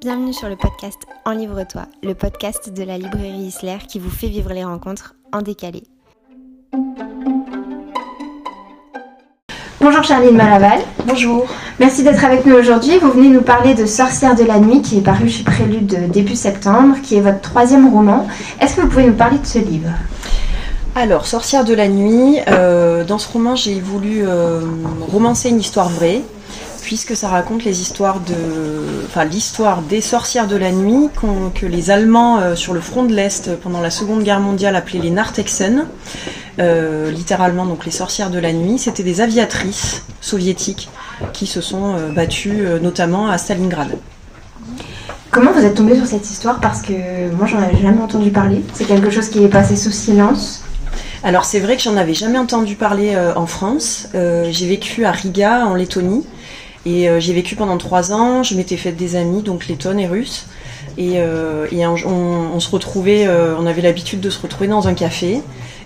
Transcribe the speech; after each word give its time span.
Bienvenue 0.00 0.32
sur 0.32 0.48
le 0.48 0.56
podcast 0.56 0.98
Enlivre-toi, 1.26 1.82
le 2.02 2.14
podcast 2.14 2.72
de 2.72 2.82
la 2.82 2.96
librairie 2.96 3.48
Isler 3.48 3.76
qui 3.86 3.98
vous 3.98 4.08
fait 4.08 4.28
vivre 4.28 4.50
les 4.54 4.64
rencontres 4.64 5.14
en 5.30 5.42
décalé. 5.42 5.82
Bonjour 9.78 10.02
Charline 10.02 10.36
Maraval. 10.36 10.80
Bonjour. 11.04 11.46
Merci 11.78 12.02
d'être 12.02 12.24
avec 12.24 12.46
nous 12.46 12.54
aujourd'hui. 12.54 12.96
Vous 12.96 13.10
venez 13.10 13.28
nous 13.28 13.42
parler 13.42 13.74
de 13.74 13.84
Sorcière 13.84 14.34
de 14.34 14.44
la 14.44 14.58
nuit 14.58 14.80
qui 14.80 14.96
est 14.96 15.02
paru 15.02 15.28
chez 15.28 15.44
Prélude 15.44 16.10
début 16.10 16.34
septembre, 16.34 16.96
qui 17.02 17.16
est 17.16 17.20
votre 17.20 17.42
troisième 17.42 17.92
roman. 17.92 18.26
Est-ce 18.58 18.76
que 18.76 18.80
vous 18.80 18.88
pouvez 18.88 19.04
nous 19.04 19.12
parler 19.12 19.36
de 19.36 19.46
ce 19.46 19.58
livre? 19.58 19.90
Alors, 20.94 21.26
Sorcière 21.26 21.66
de 21.66 21.74
la 21.74 21.88
nuit, 21.88 22.38
euh, 22.48 23.04
dans 23.04 23.18
ce 23.18 23.30
roman, 23.30 23.54
j'ai 23.54 23.78
voulu 23.80 24.22
euh, 24.22 24.62
romancer 25.12 25.50
une 25.50 25.60
histoire 25.60 25.90
vraie, 25.90 26.22
puisque 26.82 27.16
ça 27.16 27.28
raconte 27.28 27.64
les 27.64 27.80
histoires 27.80 28.20
de, 28.20 29.04
enfin 29.06 29.24
l'histoire 29.24 29.82
des 29.82 30.00
sorcières 30.00 30.46
de 30.46 30.56
la 30.56 30.72
nuit 30.72 31.08
que 31.54 31.66
les 31.66 31.90
Allemands 31.90 32.38
euh, 32.38 32.54
sur 32.54 32.72
le 32.72 32.80
front 32.80 33.04
de 33.04 33.14
l'Est 33.14 33.56
pendant 33.56 33.80
la 33.80 33.90
Seconde 33.90 34.22
Guerre 34.22 34.40
mondiale 34.40 34.76
appelaient 34.76 35.00
les 35.00 35.10
Nartexen, 35.10 35.86
littéralement 36.58 37.64
donc 37.64 37.86
les 37.86 37.90
sorcières 37.90 38.30
de 38.30 38.38
la 38.38 38.52
nuit. 38.52 38.78
C'était 38.78 39.02
des 39.02 39.20
aviatrices 39.20 40.02
soviétiques 40.20 40.90
qui 41.32 41.46
se 41.46 41.60
sont 41.60 41.94
battues 42.14 42.64
notamment 42.82 43.28
à 43.28 43.38
Stalingrad. 43.38 43.96
Comment 45.30 45.52
vous 45.52 45.64
êtes 45.64 45.74
tombée 45.74 45.96
sur 45.96 46.06
cette 46.06 46.28
histoire? 46.28 46.60
Parce 46.60 46.82
que 46.82 47.30
moi, 47.36 47.46
j'en 47.46 47.62
avais 47.62 47.80
jamais 47.80 48.02
entendu 48.02 48.30
parler. 48.30 48.62
C'est 48.74 48.84
quelque 48.84 49.10
chose 49.10 49.28
qui 49.28 49.42
est 49.42 49.48
passé 49.48 49.76
sous 49.76 49.92
silence. 49.92 50.64
Alors 51.22 51.44
c'est 51.44 51.60
vrai 51.60 51.76
que 51.76 51.82
j'en 51.82 51.96
avais 51.96 52.14
jamais 52.14 52.38
entendu 52.38 52.76
parler 52.76 53.12
euh, 53.14 53.34
en 53.36 53.46
France. 53.46 54.08
Euh, 54.14 54.48
j'ai 54.50 54.66
vécu 54.66 55.04
à 55.04 55.12
Riga, 55.12 55.66
en 55.66 55.74
Lettonie, 55.74 56.24
et 56.86 57.08
euh, 57.08 57.20
j'ai 57.20 57.32
vécu 57.32 57.56
pendant 57.56 57.78
trois 57.78 58.12
ans. 58.12 58.42
Je 58.42 58.54
m'étais 58.54 58.76
fait 58.76 58.92
des 58.92 59.16
amis, 59.16 59.42
donc 59.42 59.66
lettonnes 59.66 60.00
et 60.00 60.06
russes. 60.06 60.46
Et, 60.98 61.18
on, 61.22 62.60
se 62.60 62.70
retrouvait, 62.70 63.26
on 63.58 63.64
avait 63.64 63.80
l'habitude 63.80 64.20
de 64.20 64.28
se 64.28 64.40
retrouver 64.40 64.68
dans 64.68 64.86
un 64.86 64.92
café, 64.92 65.40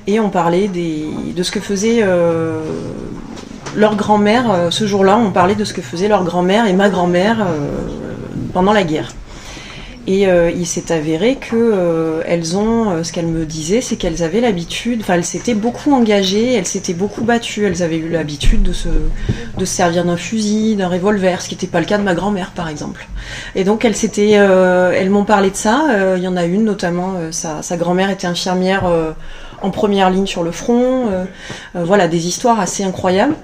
et 0.09 0.19
on 0.19 0.28
parlait 0.28 0.69
de 0.69 1.42
ce 1.42 1.53
que 1.53 1.61
faisait 1.61 2.05
leur 3.77 3.95
grand-mère. 3.95 4.69
ce 4.70 4.86
jour-là, 4.86 5.17
on 5.19 5.31
parlait 5.31 5.55
de 5.55 5.64
ce 5.64 5.73
que 5.73 5.83
faisait 5.83 6.09
leur 6.09 6.25
grand-mère 6.25 6.67
et 6.67 6.73
ma 6.73 6.89
grand-mère 6.89 7.47
pendant 8.53 8.73
la 8.73 8.83
guerre. 8.83 9.12
Et 10.07 10.27
euh, 10.27 10.51
il 10.51 10.67
s'est 10.67 10.93
avéré 10.93 11.37
que 11.37 11.57
euh, 11.57 12.23
elles 12.27 12.59
ont, 12.59 12.91
euh, 12.91 13.03
ce 13.03 13.13
qu'elles 13.13 13.27
me 13.27 13.47
disaient, 13.47 13.81
c'est 13.81 13.97
qu'elles 13.97 14.23
avaient 14.23 14.43
l'habitude, 14.43 15.01
enfin 15.01 15.15
elles 15.15 15.25
s'étaient 15.25 15.55
beaucoup 15.55 15.93
engagées, 15.93 16.53
elles 16.53 16.67
s'étaient 16.67 16.93
beaucoup 16.93 17.25
battues, 17.25 17.65
elles 17.65 17.83
avaient 17.83 17.97
eu 17.97 18.11
l'habitude 18.11 18.63
de 18.63 18.75
se, 18.75 18.89
de 18.89 19.65
se 19.65 19.75
servir 19.75 20.05
d'un 20.05 20.19
fusil, 20.19 20.77
d'un 20.77 20.89
revolver, 20.89 21.41
ce 21.41 21.49
qui 21.49 21.55
n'était 21.55 21.67
pas 21.67 21.81
le 21.81 21.87
cas 21.87 21.97
de 21.97 22.03
ma 22.03 22.15
grand-mère 22.15 22.51
par 22.51 22.69
exemple. 22.69 23.07
Et 23.55 23.65
donc 23.65 23.87
elles 23.87 23.97
s'étaient, 23.97 24.33
elles 24.33 25.11
m'ont 25.11 25.25
parlé 25.25 25.51
de 25.51 25.57
ça. 25.57 25.87
Il 26.17 26.23
y 26.23 26.29
en 26.29 26.37
a 26.37 26.45
une 26.45 26.65
notamment, 26.65 27.15
sa, 27.31 27.63
sa 27.63 27.77
grand-mère 27.79 28.11
était 28.11 28.27
infirmière 28.27 28.85
en 29.63 29.71
première 29.71 30.11
ligne 30.11 30.27
sur 30.27 30.43
le 30.43 30.51
front. 30.51 31.09
Euh, 31.11 31.25
euh, 31.77 31.85
voilà, 31.85 32.09
des 32.09 32.27
histoires 32.27 32.61
assez 32.61 32.85
incroyables. 32.85 33.35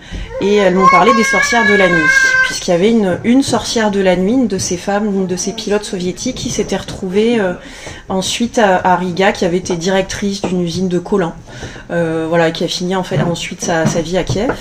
Et 0.40 0.56
elles 0.56 0.74
m'ont 0.74 0.88
parlé 0.90 1.12
des 1.14 1.24
sorcières 1.24 1.66
de 1.68 1.74
la 1.74 1.88
nuit, 1.88 2.08
puisqu'il 2.44 2.70
y 2.70 2.74
avait 2.74 2.94
une, 3.24 3.42
sorcière 3.42 3.90
de 3.90 4.00
la 4.00 4.16
nuit, 4.16 4.32
une 4.32 4.48
de 4.48 4.58
ces 4.58 4.76
femmes, 4.76 5.06
une 5.06 5.26
de 5.26 5.36
ces 5.36 5.52
pilotes 5.52 5.84
soviétiques 5.84 6.36
qui 6.36 6.50
s'était 6.50 6.76
retrouvée 6.76 7.40
euh, 7.40 7.54
ensuite 8.08 8.58
à, 8.58 8.96
Riga, 8.96 9.32
qui 9.32 9.44
avait 9.44 9.58
été 9.58 9.76
directrice 9.76 10.42
d'une 10.42 10.62
usine 10.62 10.88
de 10.88 10.98
collants, 10.98 11.34
voilà, 11.88 12.50
qui 12.50 12.64
a 12.64 12.68
fini 12.68 12.96
en 12.96 13.02
fait 13.02 13.20
ensuite 13.20 13.62
sa, 13.62 13.84
vie 13.84 14.16
à 14.16 14.24
Kiev. 14.24 14.56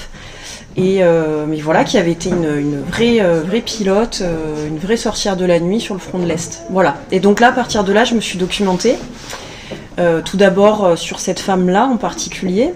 Et 0.76 1.02
mais 1.48 1.58
voilà, 1.58 1.84
qui 1.84 1.98
avait 1.98 2.12
été 2.12 2.30
une, 2.30 2.82
vraie, 2.82 3.20
vraie 3.46 3.62
pilote, 3.62 4.24
une 4.68 4.78
vraie 4.78 4.98
sorcière 4.98 5.36
de 5.36 5.46
la 5.46 5.60
nuit 5.60 5.80
sur 5.80 5.94
le 5.94 6.00
front 6.00 6.20
de 6.20 6.26
l'Est. 6.26 6.64
Voilà. 6.70 6.98
Et 7.12 7.20
donc 7.20 7.40
là, 7.40 7.48
à 7.50 7.52
partir 7.52 7.84
de 7.84 7.92
là, 7.92 8.06
je 8.06 8.14
me 8.14 8.22
suis 8.22 8.38
documentée. 8.38 8.96
Euh, 10.00 10.22
tout 10.22 10.38
d'abord 10.38 10.86
euh, 10.86 10.96
sur 10.96 11.20
cette 11.20 11.40
femme-là 11.40 11.86
en 11.86 11.98
particulier. 11.98 12.74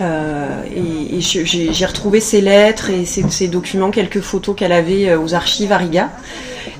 Euh, 0.00 0.62
et, 0.74 1.20
j'ai 1.20 1.86
retrouvé 1.86 2.20
ses 2.20 2.40
lettres 2.40 2.90
et 2.90 3.04
ses, 3.04 3.48
documents, 3.48 3.90
quelques 3.90 4.20
photos 4.20 4.56
qu'elle 4.56 4.72
avait 4.72 5.14
aux 5.14 5.34
archives 5.34 5.72
à 5.72 5.78
Riga. 5.78 6.10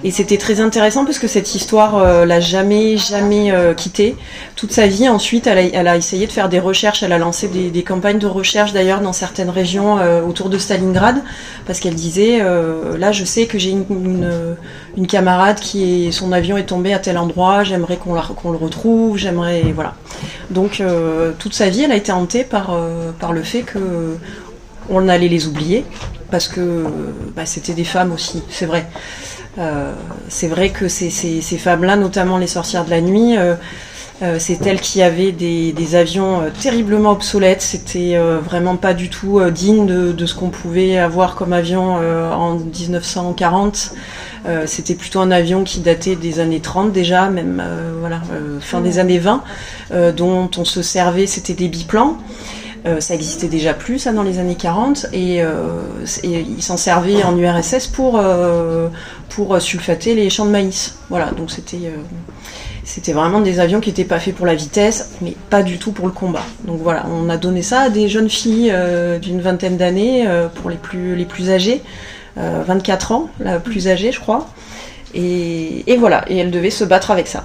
Et 0.03 0.11
c'était 0.11 0.37
très 0.37 0.61
intéressant 0.61 1.05
parce 1.05 1.19
que 1.19 1.27
cette 1.27 1.55
histoire 1.55 1.97
euh, 1.97 2.27
l'a 2.27 2.41
jamais, 2.41 2.97
jamais 2.97 3.51
euh, 3.51 3.75
quittée. 3.75 4.17
Toute 4.57 4.73
sa 4.73 4.87
vie, 4.87 5.09
ensuite, 5.09 5.47
elle 5.47 5.89
a, 5.89 5.97
essayé 5.97 6.27
de 6.27 6.33
faire 6.33 6.49
des 6.49 6.59
recherches. 6.59 7.03
Elle 7.03 7.13
a 7.13 7.19
lancé 7.19 7.49
des, 7.49 7.83
campagnes 7.83 8.19
de 8.19 8.27
recherche 8.27 8.73
d'ailleurs 8.73 9.01
dans 9.01 9.13
certaines 9.13 9.51
régions 9.51 9.99
euh, 9.99 10.23
autour 10.23 10.49
de 10.49 10.59
Stalingrad 10.59 11.23
parce 11.67 11.81
qu'elle 11.81 11.95
disait 11.95 12.39
là, 12.99 13.13
je 13.13 13.25
sais 13.25 13.47
que 13.47 13.59
j'ai 13.59 13.71
une, 13.71 15.07
camarade 15.07 15.61
qui 15.61 16.07
est, 16.07 16.13
son 16.13 16.33
avion 16.33 16.57
est 16.57 16.65
tombé 16.65 16.93
à 16.95 16.99
tel 16.99 17.19
endroit. 17.19 17.65
J'aimerais 17.65 17.97
qu'on 17.97 18.15
qu'on 18.15 18.51
le 18.51 18.59
retrouve. 18.59 19.19
J'aimerais, 19.19 19.63
voilà. 19.75 19.95
Donc 20.51 20.83
toute 21.39 21.55
sa 21.55 21.69
vie, 21.69 21.83
elle 21.83 21.93
a 21.93 21.97
été 21.97 22.13
hantée 22.13 22.45
par 22.45 22.77
par 23.19 23.33
le 23.33 23.43
fait 23.43 23.63
que 23.63 24.19
on 24.89 25.09
allait 25.09 25.29
les 25.29 25.47
oublier 25.47 25.85
parce 26.31 26.49
que 26.49 26.85
bah, 27.37 27.47
c'était 27.47 27.75
des 27.75 27.85
femmes 27.85 28.13
aussi, 28.13 28.43
c'est 28.49 28.67
vrai. 28.67 28.87
Euh, 29.59 29.93
c'est 30.29 30.49
vrai 30.49 30.71
que 30.71 30.89
ces, 30.89 31.41
femmes-là, 31.59 31.97
notamment 31.97 32.39
les 32.39 32.47
sorcières 32.47 32.85
de 32.85 32.91
la 32.91 33.01
nuit, 33.01 33.37
euh, 33.37 33.55
euh, 34.23 34.37
c'est 34.39 34.65
elles 34.67 34.81
qui 34.81 35.03
avaient 35.03 35.33
des, 35.33 35.95
avions 35.95 36.43
terriblement 36.61 37.13
obsolètes. 37.13 37.63
C'était 37.63 38.17
vraiment 38.43 38.77
pas 38.77 38.95
du 38.95 39.11
tout 39.11 39.41
digne 39.51 39.87
de, 39.87 40.27
ce 40.27 40.35
qu'on 40.35 40.51
pouvait 40.51 40.99
avoir 40.99 41.35
comme 41.35 41.53
avion 41.53 41.97
en 41.97 42.55
1940. 42.55 43.93
C'était 44.67 44.95
plutôt 44.95 45.21
un 45.21 45.31
avion 45.31 45.65
qui 45.65 45.81
datait 45.81 46.17
des 46.17 46.39
années 46.41 46.61
30 46.61 46.93
déjà, 46.93 47.29
même 47.29 47.63
voilà, 48.01 48.21
fin 48.61 48.81
des 48.81 48.99
années 48.99 49.19
20, 49.19 49.43
dont 50.17 50.51
on 50.57 50.65
se 50.65 50.83
servait. 50.83 51.27
C'était 51.27 51.55
des 51.55 51.69
biplans. 51.69 52.19
Euh, 52.87 53.01
ça 53.01 53.15
existait 53.15 53.49
déjà 53.49 53.73
plus, 53.73 53.99
ça, 53.99 54.13
dans 54.13 54.23
les 54.23 54.39
années 54.39 54.57
40, 54.57 55.07
et, 55.15 55.43
euh, 55.43 55.85
ils 56.23 56.63
s'en 56.63 56.77
servaient 56.77 57.23
en 57.23 57.37
URSS 57.37 57.87
pour, 57.87 58.19
euh, 58.19 58.89
pour 59.31 59.61
sulfater 59.61 60.15
les 60.15 60.29
champs 60.29 60.45
de 60.45 60.51
maïs. 60.51 60.97
Voilà, 61.09 61.31
donc 61.31 61.51
c'était 61.51 61.93
c'était 62.87 63.15
vraiment 63.15 63.41
des 63.41 63.61
avions 63.61 63.81
qui 63.81 63.89
n'étaient 63.89 64.05
pas 64.05 64.21
faits 64.21 64.35
pour 64.35 64.45
la 64.45 64.55
vitesse, 64.55 65.13
mais 65.23 65.35
pas 65.49 65.63
du 65.63 65.79
tout 65.79 65.93
pour 65.93 66.07
le 66.07 66.13
combat. 66.13 66.45
Donc 66.67 66.81
voilà, 66.83 67.07
on 67.11 67.31
a 67.31 67.39
donné 67.39 67.63
ça 67.63 67.81
à 67.81 67.89
des 67.89 68.09
jeunes 68.09 68.29
filles 68.29 68.75
d'une 69.23 69.41
vingtaine 69.41 69.79
d'années, 69.79 70.29
pour 70.57 70.69
les 70.69 70.77
plus, 70.77 71.17
les 71.17 71.25
plus 71.25 71.51
âgées, 71.51 71.81
24 72.37 73.13
ans, 73.13 73.31
la 73.41 73.59
plus 73.59 73.89
âgée, 73.89 74.13
je 74.13 74.21
crois. 74.21 74.49
Et, 75.15 75.91
et 75.91 75.97
voilà, 75.97 76.27
et 76.29 76.37
elles 76.37 76.51
devaient 76.51 76.69
se 76.69 76.85
battre 76.85 77.11
avec 77.11 77.27
ça 77.27 77.45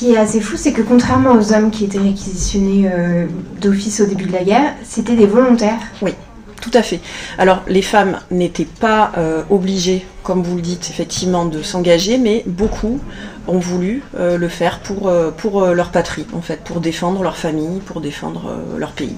qui 0.00 0.12
est 0.12 0.16
assez 0.16 0.40
fou, 0.40 0.56
c'est 0.56 0.72
que 0.72 0.80
contrairement 0.80 1.32
aux 1.34 1.52
hommes 1.52 1.70
qui 1.70 1.84
étaient 1.84 1.98
réquisitionnés 1.98 2.90
euh, 2.90 3.26
d'office 3.60 4.00
au 4.00 4.06
début 4.06 4.24
de 4.24 4.32
la 4.32 4.44
guerre, 4.44 4.72
c'était 4.82 5.14
des 5.14 5.26
volontaires. 5.26 5.78
Oui, 6.00 6.14
tout 6.62 6.70
à 6.72 6.80
fait. 6.80 7.00
Alors, 7.36 7.60
les 7.68 7.82
femmes 7.82 8.18
n'étaient 8.30 8.64
pas 8.64 9.12
euh, 9.18 9.42
obligées, 9.50 10.06
comme 10.22 10.42
vous 10.42 10.56
le 10.56 10.62
dites, 10.62 10.88
effectivement, 10.88 11.44
de 11.44 11.60
s'engager, 11.60 12.16
mais 12.16 12.44
beaucoup 12.46 12.98
ont 13.46 13.58
voulu 13.58 14.02
euh, 14.18 14.38
le 14.38 14.48
faire 14.48 14.78
pour, 14.78 15.12
pour 15.36 15.66
leur 15.66 15.90
patrie, 15.90 16.26
en 16.32 16.40
fait, 16.40 16.60
pour 16.64 16.80
défendre 16.80 17.22
leur 17.22 17.36
famille, 17.36 17.80
pour 17.80 18.00
défendre 18.00 18.54
leur 18.78 18.92
pays. 18.92 19.16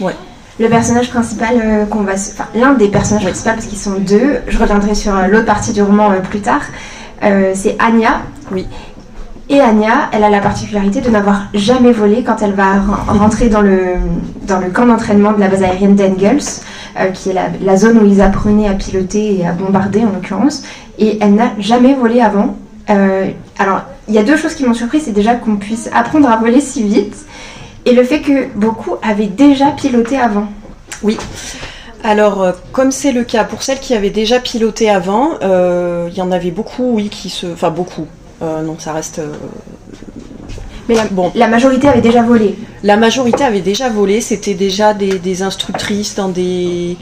Ouais. 0.00 0.14
Le 0.58 0.70
personnage 0.70 1.10
principal 1.10 1.86
qu'on 1.90 2.04
va, 2.04 2.12
enfin 2.14 2.46
l'un 2.54 2.72
des 2.72 2.88
personnages 2.88 3.24
principaux 3.24 3.50
parce 3.50 3.66
qu'ils 3.66 3.76
sont 3.76 3.98
deux. 3.98 4.38
Je 4.48 4.56
reviendrai 4.56 4.94
sur 4.94 5.12
l'autre 5.28 5.44
partie 5.44 5.74
du 5.74 5.82
roman 5.82 6.10
plus 6.22 6.40
tard. 6.40 6.62
c'est 7.20 7.76
Anya. 7.78 8.22
Oui. 8.50 8.66
Et 9.48 9.60
Anya, 9.60 10.10
elle 10.12 10.24
a 10.24 10.28
la 10.28 10.40
particularité 10.40 11.00
de 11.00 11.08
n'avoir 11.08 11.42
jamais 11.54 11.92
volé 11.92 12.24
quand 12.24 12.42
elle 12.42 12.54
va 12.54 12.80
rentrer 13.06 13.48
dans 13.48 13.60
le, 13.60 13.94
dans 14.42 14.58
le 14.58 14.70
camp 14.70 14.86
d'entraînement 14.86 15.32
de 15.32 15.38
la 15.38 15.46
base 15.46 15.62
aérienne 15.62 15.94
d'Engels, 15.94 16.42
euh, 16.98 17.10
qui 17.10 17.30
est 17.30 17.36
la, 17.62 17.76
zone 17.76 17.98
où 17.98 18.04
ils 18.04 18.20
apprenaient 18.20 18.68
à 18.68 18.74
piloter 18.74 19.38
et 19.38 19.46
à 19.46 19.52
bombarder 19.52 20.00
en 20.00 20.10
l'occurrence. 20.10 20.64
Et 20.98 21.18
elle 21.20 21.34
n'a 21.34 21.52
jamais 21.60 21.94
volé 21.94 22.20
avant. 22.20 22.56
Euh, 22.90 23.28
alors, 23.58 23.82
il 24.08 24.14
y 24.14 24.18
a 24.18 24.24
deux 24.24 24.36
choses 24.36 24.54
qui 24.54 24.64
m'ont 24.64 24.74
surpris. 24.74 25.00
C'est 25.00 25.12
déjà 25.12 25.36
qu'on 25.36 25.56
puisse 25.56 25.88
apprendre 25.94 26.28
à 26.28 26.36
voler 26.36 26.60
si 26.60 26.82
vite 26.82 27.16
et 27.84 27.92
le 27.92 28.02
fait 28.02 28.22
que 28.22 28.48
beaucoup 28.56 28.96
avaient 29.00 29.26
déjà 29.26 29.66
piloté 29.66 30.18
avant. 30.18 30.48
Oui. 31.04 31.18
Alors, 32.02 32.42
euh, 32.42 32.52
comme 32.72 32.90
c'est 32.90 33.12
le 33.12 33.22
cas 33.22 33.44
pour 33.44 33.62
celles 33.62 33.78
qui 33.78 33.94
avaient 33.94 34.10
déjà 34.10 34.40
piloté 34.40 34.90
avant, 34.90 35.38
il 35.40 36.14
y 36.16 36.20
en 36.20 36.32
avait 36.32 36.50
beaucoup, 36.50 36.94
oui, 36.94 37.10
qui 37.10 37.30
se. 37.30 37.46
Enfin, 37.46 37.70
beaucoup 37.70 38.06
non, 38.40 38.78
ça 38.78 38.92
reste. 38.92 39.18
Euh, 39.18 39.32
Mais 40.88 40.94
la, 40.94 41.06
bon. 41.06 41.32
la 41.34 41.48
majorité 41.48 41.88
avait 41.88 42.00
déjà 42.00 42.22
volé. 42.22 42.56
La 42.82 42.96
majorité 42.96 43.44
avait 43.44 43.60
déjà 43.60 43.88
volé. 43.88 44.20
C'était 44.20 44.54
déjà 44.54 44.94
des, 44.94 45.42
instructrices 45.42 46.14
dans 46.14 46.28
des 46.28 46.96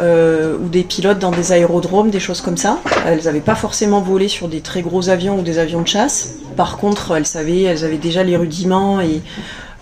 euh, 0.00 0.58
ou 0.58 0.68
des 0.68 0.82
pilotes 0.82 1.18
dans 1.18 1.30
des 1.30 1.52
aérodromes, 1.52 2.10
des 2.10 2.20
choses 2.20 2.40
comme 2.40 2.56
ça. 2.56 2.78
Elles 3.06 3.24
n'avaient 3.24 3.40
pas 3.40 3.54
forcément 3.54 4.00
volé 4.00 4.28
sur 4.28 4.48
des 4.48 4.60
très 4.60 4.82
gros 4.82 5.08
avions 5.08 5.38
ou 5.38 5.42
des 5.42 5.58
avions 5.58 5.82
de 5.82 5.88
chasse. 5.88 6.34
Par 6.56 6.76
contre, 6.76 7.16
elles 7.16 7.26
savaient, 7.26 7.62
elles 7.62 7.84
avaient 7.84 7.96
déjà 7.96 8.22
les 8.22 8.36
rudiments 8.36 9.00
et 9.00 9.22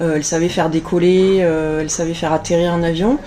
elle 0.00 0.24
savait 0.24 0.48
faire 0.48 0.70
décoller, 0.70 1.38
elle 1.38 1.90
savait 1.90 2.14
faire 2.14 2.32
atterrir 2.32 2.72
un 2.72 2.82
avion. 2.82 3.18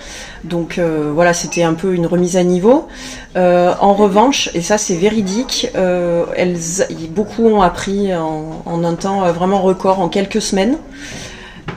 Donc 0.44 0.78
voilà, 0.78 1.34
c'était 1.34 1.62
un 1.62 1.74
peu 1.74 1.94
une 1.94 2.06
remise 2.06 2.36
à 2.36 2.44
niveau. 2.44 2.88
en 3.36 3.94
revanche, 3.94 4.50
et 4.54 4.62
ça 4.62 4.78
c'est 4.78 4.96
véridique, 4.96 5.68
beaucoup 7.10 7.46
ont 7.46 7.62
appris 7.62 8.14
en, 8.14 8.84
un 8.84 8.94
temps 8.94 9.30
vraiment 9.32 9.60
record, 9.60 10.00
en 10.00 10.08
quelques 10.08 10.42
semaines. 10.42 10.78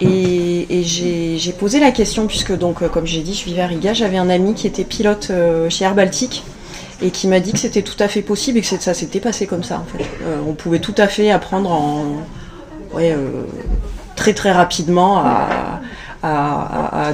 Et, 0.02 0.84
j'ai 0.84 1.52
posé 1.54 1.80
la 1.80 1.92
question, 1.92 2.28
puisque 2.28 2.58
donc, 2.58 2.82
euh, 2.82 2.90
comme 2.90 3.06
j'ai 3.06 3.22
dit, 3.22 3.34
je 3.34 3.46
vivais 3.46 3.62
à 3.62 3.68
Riga, 3.68 3.94
j'avais 3.94 4.18
un 4.18 4.30
ami 4.30 4.54
qui 4.54 4.68
était 4.68 4.84
pilote 4.84 5.28
euh, 5.30 5.70
chez 5.70 5.86
Air 5.86 5.96
Baltic 5.96 6.44
et 7.02 7.12
qui 7.12 7.28
m'a 7.28 7.40
dit 7.40 7.52
que 7.52 7.60
c'était 7.60 7.82
tout 7.82 8.02
à 8.02 8.08
fait 8.08 8.22
possible 8.22 8.58
et 8.58 8.62
que 8.62 8.68
ça 8.68 8.94
s'était 8.94 9.20
passé 9.20 9.48
comme 9.48 9.64
ça. 9.64 9.84
Euh, 10.24 10.38
on 10.48 10.54
pouvait 10.54 10.80
tout 10.80 10.96
à 10.98 11.08
fait 11.08 11.32
apprendre 11.32 11.72
en 11.72 12.06
très 14.16 14.34
très 14.34 14.52
rapidement 14.52 15.18
à, 15.18 15.82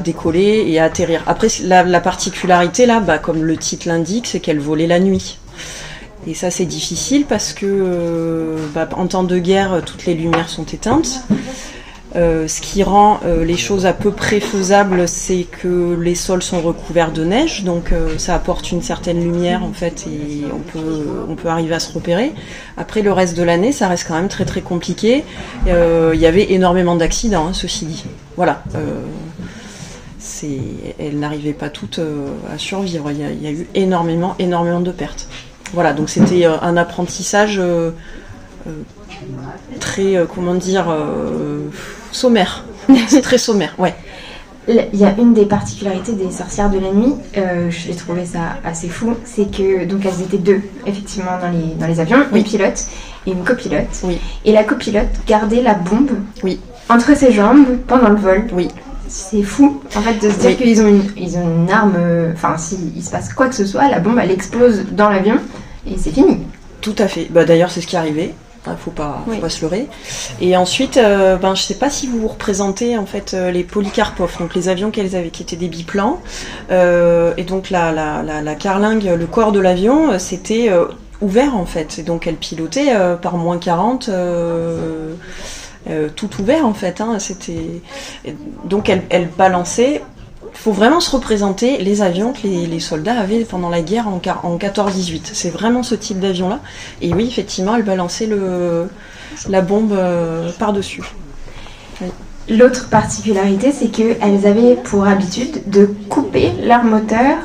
décoller 0.03 0.63
et 0.67 0.79
à 0.79 0.85
atterrir. 0.85 1.21
Après 1.27 1.49
la, 1.63 1.99
particularité 1.99 2.85
là, 2.85 3.01
bah, 3.01 3.17
comme 3.17 3.43
le 3.43 3.57
titre 3.57 3.89
l'indique, 3.89 4.25
c'est 4.27 4.39
qu'elle 4.39 4.59
volait 4.59 4.87
la 4.87 5.01
nuit. 5.01 5.37
Et 6.27 6.33
ça 6.33 6.49
c'est 6.49 6.65
difficile 6.65 7.25
parce 7.25 7.51
que 7.51 8.55
bah, 8.73 8.87
en 8.93 9.07
temps 9.07 9.23
de 9.23 9.37
guerre, 9.37 9.81
toutes 9.85 10.05
les 10.05 10.13
lumières 10.13 10.47
sont 10.47 10.63
éteintes. 10.63 11.25
Euh, 12.15 12.47
ce 12.47 12.59
qui 12.59 12.83
rend 12.83 13.21
euh, 13.25 13.45
les 13.45 13.55
choses 13.55 13.85
à 13.85 13.93
peu 13.93 14.11
près 14.11 14.41
faisables, 14.41 15.07
c'est 15.07 15.43
que 15.43 15.97
les 15.99 16.15
sols 16.15 16.43
sont 16.43 16.59
recouverts 16.59 17.13
de 17.13 17.23
neige, 17.23 17.63
donc 17.63 17.93
euh, 17.93 18.17
ça 18.17 18.35
apporte 18.35 18.71
une 18.71 18.81
certaine 18.81 19.21
lumière 19.21 19.63
en 19.63 19.71
fait, 19.71 20.05
et 20.07 20.43
on 20.51 21.35
peut, 21.35 21.47
arriver 21.47 21.73
à 21.73 21.79
se 21.79 21.93
repérer. 21.93 22.33
Après 22.75 23.01
le 23.01 23.13
reste 23.13 23.37
de 23.37 23.43
l'année, 23.43 23.71
ça 23.71 23.87
reste 23.87 24.07
quand 24.07 24.15
même 24.15 24.27
très 24.27 24.45
très 24.45 24.61
compliqué. 24.61 25.23
Il 25.65 26.19
y 26.19 26.25
avait 26.25 26.51
énormément 26.51 26.95
d'accidents, 26.95 27.47
hein, 27.47 27.53
ceci 27.53 27.85
dit. 27.85 28.05
Voilà. 28.35 28.63
elles 30.99 31.19
n'arrivaient 31.19 31.53
pas 31.53 31.69
toutes 31.69 31.99
à 32.53 32.57
survivre. 32.57 33.11
Il 33.11 33.17
y, 33.17 33.43
y, 33.43 33.47
a 33.47 33.51
eu 33.51 33.67
énormément, 33.73 34.35
énormément 34.37 34.81
de 34.81 34.91
pertes. 34.91 35.27
Voilà, 35.73 35.93
donc 35.93 36.09
c'était 36.09 36.45
un 36.45 36.77
apprentissage 36.77 37.61
très, 39.79 40.15
comment 40.33 40.55
dire 40.55 40.93
sommaire. 42.11 42.65
c'est 43.07 43.21
très 43.21 43.37
sommaire, 43.37 43.75
ouais. 43.77 43.93
Il 44.67 44.99
y 44.99 45.05
a 45.05 45.15
une 45.17 45.33
des 45.33 45.45
particularités 45.45 46.13
des 46.13 46.31
sorcières 46.31 46.69
de 46.69 46.77
la 46.77 46.91
nuit, 46.91 47.13
euh, 47.35 47.71
j'ai 47.71 47.95
trouvé 47.95 48.25
ça 48.25 48.57
assez 48.63 48.89
fou, 48.89 49.15
c'est 49.25 49.49
que 49.49 49.85
donc 49.85 50.05
elles 50.05 50.21
étaient 50.21 50.37
deux 50.37 50.61
effectivement 50.85 51.31
dans 51.41 51.49
les, 51.49 51.73
dans 51.75 51.87
les 51.87 51.99
avions, 51.99 52.23
une 52.33 52.43
pilote 52.43 52.85
et 53.25 53.31
une 53.31 53.43
copilote. 53.43 53.89
Oui. 54.03 54.19
Et 54.45 54.51
la 54.51 54.63
copilote 54.63 55.09
gardait 55.27 55.63
la 55.63 55.73
bombe 55.73 56.11
oui. 56.43 56.59
entre 56.89 57.17
ses 57.17 57.31
jambes 57.31 57.65
pendant 57.87 58.09
le 58.09 58.17
vol. 58.17 58.43
Oui. 58.53 58.67
C'est 59.07 59.41
fou 59.41 59.81
en 59.95 60.01
fait 60.01 60.25
de 60.25 60.31
se 60.31 60.39
dire 60.39 60.55
qu'ils 60.55 60.79
ont 60.81 60.87
une, 60.87 61.03
ils 61.17 61.35
ont 61.37 61.63
une 61.63 61.71
arme, 61.71 61.95
euh, 61.97 62.31
enfin 62.33 62.55
s'il 62.57 63.03
se 63.03 63.09
passe 63.09 63.33
quoi 63.33 63.47
que 63.47 63.55
ce 63.55 63.65
soit, 63.65 63.89
la 63.89 63.99
bombe 63.99 64.19
elle 64.21 64.31
explose 64.31 64.85
dans 64.91 65.09
l'avion 65.09 65.39
et 65.87 65.97
c'est 65.97 66.11
fini. 66.11 66.37
Tout 66.81 66.95
à 66.99 67.07
fait. 67.07 67.27
Bah, 67.31 67.45
D'ailleurs 67.45 67.71
c'est 67.71 67.81
ce 67.81 67.87
qui 67.87 67.95
est 67.95 67.99
arrivé. 67.99 68.35
Il 68.67 68.77
faut 68.77 68.91
pas, 68.91 69.23
faut 69.25 69.41
pas 69.41 69.49
se 69.49 69.61
leurrer. 69.61 69.87
Et 70.39 70.55
ensuite, 70.55 70.97
euh, 70.97 71.35
ben, 71.35 71.55
je 71.55 71.63
sais 71.63 71.75
pas 71.75 71.89
si 71.89 72.05
vous 72.05 72.19
vous 72.19 72.27
représentez 72.27 72.95
en 72.95 73.07
fait 73.07 73.33
euh, 73.33 73.49
les 73.49 73.63
Polycarpov, 73.63 74.37
donc 74.37 74.53
les 74.53 74.69
avions 74.69 74.91
qu'elles 74.91 75.15
avaient, 75.15 75.29
qui 75.29 75.41
étaient 75.41 75.55
des 75.55 75.67
biplans. 75.67 76.21
Euh, 76.69 77.33
et 77.37 77.43
donc 77.43 77.71
la, 77.71 77.91
la, 77.91 78.21
la, 78.21 78.55
carlingue, 78.55 79.03
le 79.03 79.25
corps 79.25 79.51
de 79.51 79.59
l'avion, 79.59 80.19
c'était 80.19 80.69
ouvert 81.21 81.55
en 81.55 81.65
fait. 81.65 81.97
Et 81.99 82.03
donc 82.03 82.27
elle 82.27 82.35
pilotait 82.35 82.93
par 83.21 83.37
moins 83.37 83.57
40. 83.57 84.11
tout 86.15 86.29
ouvert 86.39 86.65
en 86.65 86.73
fait, 86.73 87.01
hein, 87.01 87.17
c'était 87.17 87.81
donc 88.65 88.89
elle, 88.89 89.01
elle 89.09 89.27
balançait 89.27 90.03
faut 90.53 90.71
vraiment 90.71 90.99
se 90.99 91.09
représenter 91.11 91.77
les 91.77 92.01
avions 92.01 92.33
que 92.33 92.47
les, 92.47 92.79
soldats 92.79 93.19
avaient 93.19 93.45
pendant 93.45 93.69
la 93.69 93.81
guerre 93.81 94.07
en, 94.07 94.21
en 94.43 94.57
14-18. 94.57 95.21
C'est 95.33 95.49
vraiment 95.49 95.83
ce 95.83 95.95
type 95.95 96.19
d'avion-là. 96.19 96.59
Et 97.01 97.13
oui, 97.13 97.27
effectivement, 97.27 97.75
elle 97.75 97.83
balançait 97.83 98.27
le, 98.27 98.87
la 99.49 99.61
bombe 99.61 99.93
euh, 99.93 100.51
par-dessus. 100.59 101.03
L'autre 102.49 102.89
particularité, 102.89 103.71
c'est 103.71 103.87
qu'elles 103.87 104.45
avaient 104.45 104.75
pour 104.75 105.07
habitude 105.07 105.69
de 105.69 105.85
couper 106.09 106.51
leur 106.63 106.83
moteur 106.83 107.37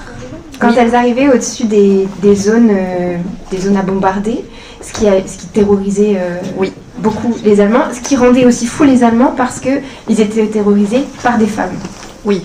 quand 0.58 0.72
elles 0.72 0.94
arrivaient 0.94 1.28
au-dessus 1.28 1.64
des, 1.64 2.34
zones, 2.34 2.70
euh, 2.70 3.16
des 3.50 3.58
zones 3.58 3.76
à 3.76 3.82
bombarder, 3.82 4.44
ce 4.80 4.92
qui, 4.92 5.04
ce 5.04 5.38
qui 5.38 5.46
terrorisait 5.48 6.14
euh, 6.16 6.38
oui. 6.56 6.72
beaucoup 6.98 7.34
les 7.44 7.60
Allemands, 7.60 7.92
ce 7.92 8.00
qui 8.00 8.16
rendait 8.16 8.46
aussi 8.46 8.66
fou 8.66 8.84
les 8.84 9.04
Allemands 9.04 9.34
parce 9.36 9.60
qu'ils 9.60 10.20
étaient 10.20 10.46
terrorisés 10.46 11.04
par 11.22 11.36
des 11.36 11.46
femmes. 11.46 11.76
Oui, 12.24 12.42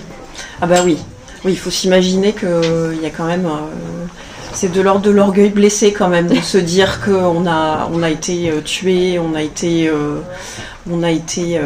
ah 0.64 0.68
bah 0.68 0.76
oui, 0.84 0.96
oui, 1.44 1.52
il 1.52 1.58
faut 1.58 1.70
s'imaginer 1.70 2.32
qu'il 2.32 2.46
euh, 2.46 2.94
y 3.02 3.04
a 3.04 3.10
quand 3.10 3.26
même... 3.26 3.46
Euh, 3.46 4.06
c'est 4.52 4.70
de 4.70 4.80
l'ordre 4.80 5.00
de 5.00 5.10
l'orgueil 5.10 5.50
blessé 5.50 5.92
quand 5.92 6.08
même 6.08 6.28
de 6.28 6.40
se 6.40 6.56
dire 6.56 7.00
qu'on 7.04 7.48
a, 7.48 7.90
on 7.92 8.00
a 8.00 8.10
été 8.10 8.48
euh, 8.48 8.60
tué, 8.60 9.18
on 9.18 9.34
a 9.34 9.42
été, 9.42 9.90
on 10.88 11.02
a 11.02 11.10
été 11.10 11.58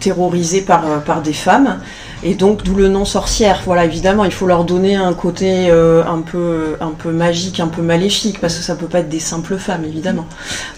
terrorisé 0.00 0.62
par, 0.62 1.02
par 1.04 1.22
des 1.22 1.32
femmes. 1.32 1.78
Et 2.24 2.34
donc 2.34 2.64
d'où 2.64 2.74
le 2.74 2.88
nom 2.88 3.04
sorcière. 3.04 3.62
Voilà, 3.64 3.84
évidemment, 3.84 4.24
il 4.24 4.32
faut 4.32 4.46
leur 4.46 4.64
donner 4.64 4.96
un 4.96 5.14
côté 5.14 5.68
euh, 5.70 6.02
un 6.04 6.20
peu 6.20 6.76
un 6.80 6.90
peu 6.90 7.12
magique, 7.12 7.60
un 7.60 7.68
peu 7.68 7.80
maléfique, 7.82 8.40
parce 8.40 8.56
que 8.56 8.62
ça 8.62 8.74
peut 8.74 8.86
pas 8.86 9.00
être 9.00 9.08
des 9.08 9.20
simples 9.20 9.56
femmes, 9.56 9.84
évidemment. 9.84 10.26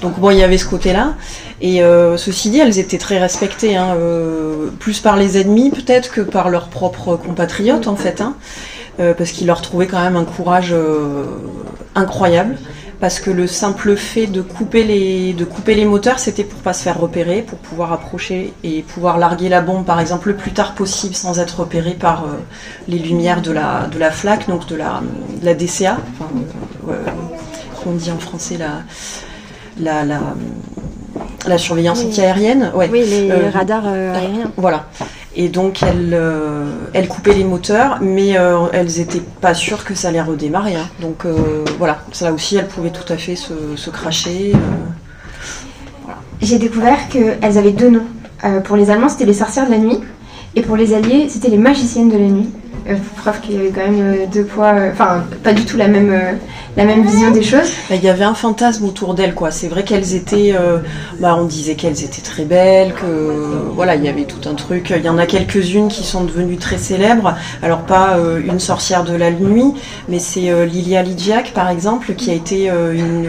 Donc 0.03 0.19
bon, 0.19 0.31
il 0.31 0.39
y 0.39 0.43
avait 0.43 0.59
ce 0.59 0.67
côté-là. 0.67 1.15
Et 1.63 1.83
euh, 1.83 2.19
ceci 2.19 2.51
dit, 2.51 2.59
elles 2.59 2.79
étaient 2.79 2.99
très 2.99 3.19
respectées, 3.19 3.77
hein, 3.77 3.95
euh, 3.97 4.69
plus 4.79 5.01
par 5.01 5.17
les 5.17 5.39
ennemis 5.39 5.71
peut-être 5.71 6.11
que 6.11 6.21
par 6.21 6.51
leurs 6.51 6.69
propres 6.69 7.17
compatriotes 7.17 7.87
en 7.87 7.97
fait, 7.97 8.21
hein, 8.21 8.35
parce 8.99 9.31
qu'ils 9.31 9.47
leur 9.47 9.63
trouvaient 9.63 9.87
quand 9.87 10.01
même 10.03 10.17
un 10.17 10.25
courage 10.25 10.75
incroyable 11.95 12.57
parce 13.01 13.19
que 13.19 13.31
le 13.31 13.47
simple 13.47 13.97
fait 13.97 14.27
de 14.27 14.43
couper 14.43 14.85
les, 14.85 15.33
de 15.33 15.45
couper 15.45 15.75
les 15.75 15.87
moteurs, 15.87 16.19
c'était 16.19 16.45
pour 16.45 16.61
pas 16.61 16.75
se 16.75 16.83
faire 16.83 17.01
repérer, 17.01 17.41
pour 17.43 17.59
pouvoir 17.59 17.93
approcher 17.93 18.53
et 18.63 18.83
pouvoir 18.83 19.19
larguer 19.19 19.49
la 19.49 19.63
bombe, 19.63 19.87
par 19.87 20.01
exemple, 20.01 20.29
le 20.29 20.37
plus 20.37 20.53
tard 20.53 20.75
possible 20.75 21.15
sans 21.15 21.41
être 21.41 21.61
repéré 21.61 21.93
par 21.95 22.25
euh, 22.25 22.29
les 22.89 22.99
lumières 22.99 23.41
de 23.41 23.53
la, 23.53 23.87
de 23.91 23.99
la 23.99 24.11
flaque, 24.11 24.49
donc 24.49 24.67
de 24.67 24.77
la, 24.77 25.03
la 25.43 25.55
DCA, 25.55 25.97
enfin, 26.19 26.31
euh, 26.91 26.95
on 27.87 27.93
dit 27.93 28.11
en 28.11 28.19
français 28.19 28.59
la, 28.59 28.83
la, 29.81 30.05
la, 30.05 30.21
la 31.47 31.59
surveillance 31.59 32.05
antiaérienne. 32.05 32.71
Ouais. 32.75 32.91
Oui, 32.93 33.03
les 33.09 33.31
euh, 33.31 33.51
radars 33.51 33.87
aériens. 33.87 34.53
Voilà. 34.59 34.85
Et 35.43 35.49
donc 35.49 35.83
elles, 35.83 36.11
euh, 36.13 36.67
elles 36.93 37.09
coupaient 37.09 37.33
les 37.33 37.45
moteurs, 37.45 37.97
mais 38.03 38.37
euh, 38.37 38.67
elles 38.75 38.99
n'étaient 38.99 39.23
pas 39.41 39.55
sûres 39.55 39.87
que 39.87 39.95
ça 39.95 40.09
allait 40.09 40.21
redémarrer. 40.21 40.77
Hein. 40.77 40.87
Donc 41.01 41.25
euh, 41.25 41.65
voilà, 41.79 42.03
ça 42.13 42.31
aussi 42.31 42.57
elles 42.57 42.69
pouvaient 42.69 42.91
tout 42.91 43.11
à 43.11 43.17
fait 43.17 43.37
se, 43.37 43.55
se 43.75 43.89
cracher. 43.89 44.53
J'ai 46.43 46.59
découvert 46.59 47.09
qu'elles 47.09 47.57
avaient 47.57 47.73
deux 47.73 47.89
noms. 47.89 48.07
pour 48.65 48.77
les 48.77 48.91
Allemands, 48.91 49.09
c'était 49.09 49.25
les 49.25 49.33
sorcières 49.33 49.65
de 49.65 49.71
la 49.71 49.79
nuit, 49.79 49.99
et 50.57 50.61
pour 50.61 50.77
les 50.77 50.93
Alliés, 50.93 51.31
c'était 51.31 51.49
les 51.49 51.57
magiciennes 51.57 52.11
de 52.11 52.19
la 52.19 52.27
nuit. 52.27 52.51
Euh, 52.89 52.97
preuve 53.17 53.41
qu'il 53.41 53.55
y 53.55 53.59
avait 53.59 53.71
quand 53.71 53.83
même 53.83 54.01
euh, 54.01 54.27
deux 54.27 54.45
poids, 54.45 54.73
euh, 54.73 54.91
enfin 54.93 55.25
pas 55.43 55.53
du 55.53 55.65
tout 55.65 55.77
la 55.77 55.89
même, 55.89 56.39
la 56.77 56.85
même 56.85 57.05
vision 57.05 57.31
des 57.31 57.43
choses. 57.43 57.71
Il 57.91 58.03
y 58.03 58.09
avait 58.09 58.25
un 58.25 58.35
fantasme 58.35 58.85
autour 58.85 59.15
d'elles, 59.15 59.35
quoi. 59.35 59.51
C'est 59.51 59.69
vrai 59.69 59.85
qu'elles 59.85 60.15
étaient, 60.15 60.55
bah, 61.19 61.37
on 61.39 61.45
disait 61.45 61.75
qu'elles 61.75 62.05
étaient 62.05 62.23
très 62.23 62.45
belles, 62.45 62.95
que 62.95 63.71
voilà, 63.75 63.97
il 63.97 64.05
y 64.05 64.09
avait 64.09 64.25
tout 64.25 64.49
un 64.49 64.55
truc. 64.55 64.93
Il 64.97 65.05
y 65.05 65.09
en 65.09 65.19
a 65.19 65.27
quelques-unes 65.27 65.89
qui 65.89 66.05
sont 66.05 66.25
devenues 66.25 66.57
très 66.57 66.79
célèbres. 66.79 67.35
Alors 67.63 67.81
pas 67.81 68.17
une 68.45 68.61
sorcière 68.61 69.05
de 69.05 69.15
la 69.15 69.31
nuit, 69.31 69.75
mais 70.09 70.19
c'est 70.19 70.67
Lilia 70.67 71.03
Lidjak 71.03 71.53
par 71.53 71.69
exemple, 71.69 72.15
qui 72.15 72.31
a 72.31 72.35
été 72.35 72.69
une, 72.69 73.29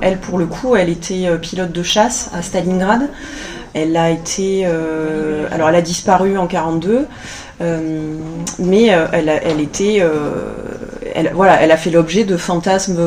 elle 0.00 0.18
pour 0.18 0.38
le 0.38 0.46
coup, 0.46 0.76
elle 0.76 0.88
était 0.88 1.26
pilote 1.40 1.72
de 1.72 1.82
chasse 1.82 2.30
à 2.34 2.42
Stalingrad. 2.42 3.08
Elle 3.74 3.96
a 3.96 4.10
été, 4.10 4.64
alors 5.52 5.68
elle 5.68 5.74
a 5.74 5.82
disparu 5.82 6.38
en 6.38 6.46
42. 6.46 7.06
Euh, 7.60 8.18
mais 8.58 8.92
euh, 8.92 9.06
elle, 9.12 9.28
elle, 9.28 9.60
était, 9.60 9.98
euh, 10.00 10.52
voilà, 11.34 11.60
elle 11.62 11.70
a 11.70 11.76
fait 11.76 11.90
l'objet 11.90 12.24
de 12.24 12.36
fantasmes 12.36 13.00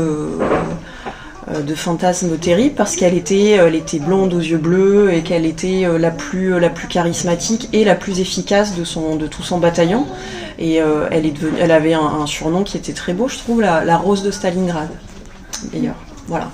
de 1.66 1.74
fantasmes 1.74 2.38
terribles 2.38 2.76
parce 2.76 2.96
qu'elle 2.96 3.16
était, 3.16 3.52
elle 3.52 3.74
était 3.74 3.98
blonde 3.98 4.36
aux 4.36 4.40
yeux 4.40 4.60
bleus 4.60 5.12
et 5.12 5.24
qu'elle 5.24 5.48
était 5.48 5.88
la 5.98 6.12
plus, 6.12 6.60
la 6.60 6.70
plus 6.70 6.88
charismatique 6.88 7.70
et 7.74 7.84
la 7.84 7.96
plus 7.96 8.20
efficace 8.20 8.76
de, 8.76 8.84
son, 8.84 9.16
de 9.16 9.26
tout 9.26 9.42
son 9.42 9.58
bataillon. 9.58 10.06
Et 10.60 10.76
elle, 10.76 11.26
est 11.26 11.32
devenue, 11.32 11.58
elle 11.60 11.72
avait 11.72 11.96
un, 11.96 12.28
surnom 12.28 12.64
qui 12.64 12.78
était 12.78 12.94
très 12.94 13.14
beau, 13.14 13.28
je 13.28 13.40
trouve, 13.40 13.62
la, 13.62 13.84
la 13.84 13.98
rose 13.98 14.22
de 14.22 14.30
Stalingrad. 14.30 14.90
D'ailleurs, 15.74 15.96
voilà. 16.28 16.52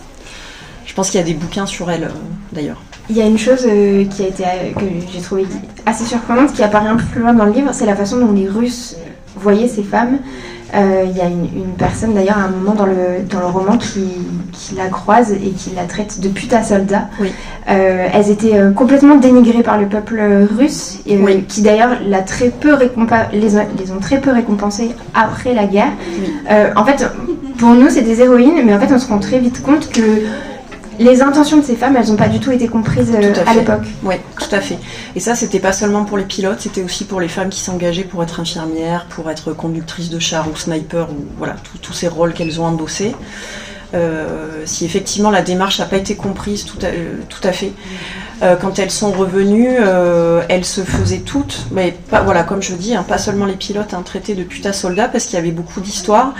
Je 0.85 0.93
pense 0.93 1.11
qu'il 1.11 1.19
y 1.19 1.23
a 1.23 1.25
des 1.25 1.33
bouquins 1.33 1.65
sur 1.65 1.91
elle, 1.91 2.09
d'ailleurs. 2.53 2.81
Il 3.09 3.17
y 3.17 3.21
a 3.21 3.25
une 3.25 3.37
chose 3.37 3.65
euh, 3.67 4.03
qui 4.05 4.23
a 4.23 4.27
été, 4.27 4.43
euh, 4.43 4.73
que 4.79 4.85
j'ai 5.13 5.21
trouvé 5.21 5.45
assez 5.85 6.05
surprenante, 6.05 6.53
qui 6.53 6.63
apparaît 6.63 6.87
un 6.89 6.95
peu 6.95 7.03
plus 7.05 7.21
loin 7.21 7.33
dans 7.33 7.45
le 7.45 7.51
livre, 7.51 7.69
c'est 7.73 7.85
la 7.85 7.95
façon 7.95 8.17
dont 8.17 8.31
les 8.31 8.47
Russes 8.47 8.95
voyaient 9.35 9.67
ces 9.67 9.83
femmes. 9.83 10.17
Euh, 10.73 11.05
Il 11.09 11.15
y 11.15 11.21
a 11.21 11.25
une, 11.25 11.45
une 11.55 11.73
personne 11.77 12.15
d'ailleurs 12.15 12.39
à 12.39 12.41
un 12.45 12.49
moment 12.49 12.73
dans 12.73 12.87
le, 12.87 13.23
dans 13.29 13.39
le 13.39 13.45
roman 13.45 13.77
qui, 13.77 14.03
qui 14.51 14.73
la 14.75 14.87
croise 14.87 15.31
et 15.31 15.51
qui 15.51 15.69
la 15.75 15.83
traite 15.83 16.19
de 16.19 16.27
pute 16.27 16.51
à 16.53 16.63
soldat. 16.63 17.07
Oui. 17.19 17.31
Euh, 17.69 18.07
elles 18.11 18.29
étaient 18.31 18.57
euh, 18.57 18.71
complètement 18.71 19.15
dénigrées 19.15 19.61
par 19.61 19.77
le 19.79 19.85
peuple 19.85 20.19
russe, 20.57 20.99
et, 21.05 21.17
Oui. 21.19 21.45
qui 21.47 21.61
d'ailleurs 21.61 21.91
l'a 22.07 22.21
très 22.21 22.49
peu 22.49 22.75
les, 23.31 23.55
ont, 23.57 23.67
les 23.79 23.91
ont 23.91 23.99
très 24.01 24.19
peu 24.19 24.31
récompensées 24.31 24.89
après 25.13 25.53
la 25.53 25.65
guerre. 25.65 25.93
Oui. 26.19 26.33
En 26.75 26.83
fait, 26.83 27.05
pour 27.59 27.69
nous, 27.69 27.89
c'est 27.89 28.01
des 28.01 28.19
héroïnes, 28.21 28.63
mais 28.65 28.73
en 28.73 28.79
fait, 28.79 28.91
on 28.93 28.99
se 28.99 29.07
rend 29.07 29.19
très 29.19 29.37
vite 29.39 29.61
compte 29.61 29.89
que 29.89 30.01
les 30.99 31.21
intentions 31.21 31.57
de 31.57 31.63
ces 31.63 31.75
femmes, 31.75 31.95
elles 31.97 32.07
n'ont 32.07 32.15
pas 32.15 32.27
du 32.27 32.39
tout 32.39 32.51
été 32.51 32.67
comprises 32.67 33.11
euh, 33.13 33.33
à 33.35 33.41
à, 33.41 33.53
fait. 33.53 33.59
l'époque. 33.59 33.85
Oui, 34.03 34.15
tout 34.39 34.53
à 34.55 34.61
fait. 34.61 34.77
Et 35.15 35.19
ça, 35.19 35.35
c'était 35.35 35.59
pas 35.59 35.73
seulement 35.73 36.05
pour 36.05 36.17
les 36.17 36.23
pilotes, 36.23 36.61
c'était 36.61 36.83
aussi 36.83 37.05
pour 37.05 37.19
les 37.19 37.27
femmes 37.27 37.49
qui 37.49 37.59
s'engageaient 37.59 38.03
pour 38.03 38.23
être 38.23 38.39
infirmières, 38.39 39.05
pour 39.09 39.29
être 39.29 39.53
conductrices 39.53 40.09
de 40.09 40.19
char 40.19 40.49
ou 40.49 40.55
sniper, 40.55 41.09
ou 41.09 41.25
voilà, 41.37 41.55
tous 41.81 41.93
ces 41.93 42.07
rôles 42.07 42.33
qu'elles 42.33 42.59
ont 42.59 42.65
endossés. 42.65 43.15
Euh, 43.95 44.63
si 44.65 44.85
effectivement 44.85 45.31
la 45.31 45.41
démarche 45.41 45.79
n'a 45.79 45.85
pas 45.85 45.97
été 45.97 46.15
comprise 46.15 46.65
tout 46.65 46.77
à, 46.81 46.87
euh, 46.87 47.15
tout 47.29 47.45
à 47.47 47.51
fait, 47.51 47.71
euh, 48.43 48.55
quand 48.57 48.79
elles 48.79 48.91
sont 48.91 49.11
revenues, 49.11 49.77
euh, 49.79 50.41
elles 50.49 50.65
se 50.65 50.81
faisaient 50.81 51.19
toutes, 51.19 51.67
mais 51.71 51.95
pas, 52.09 52.21
voilà, 52.21 52.43
comme 52.43 52.61
je 52.61 52.73
dis, 52.73 52.93
hein, 52.93 53.05
pas 53.07 53.17
seulement 53.17 53.45
les 53.45 53.55
pilotes, 53.55 53.93
un 53.93 54.01
traité 54.01 54.35
de 54.35 54.43
putain 54.43 54.73
soldat, 54.73 55.07
parce 55.07 55.25
qu'il 55.25 55.35
y 55.35 55.37
avait 55.37 55.51
beaucoup 55.51 55.79
d'histoires, 55.79 56.33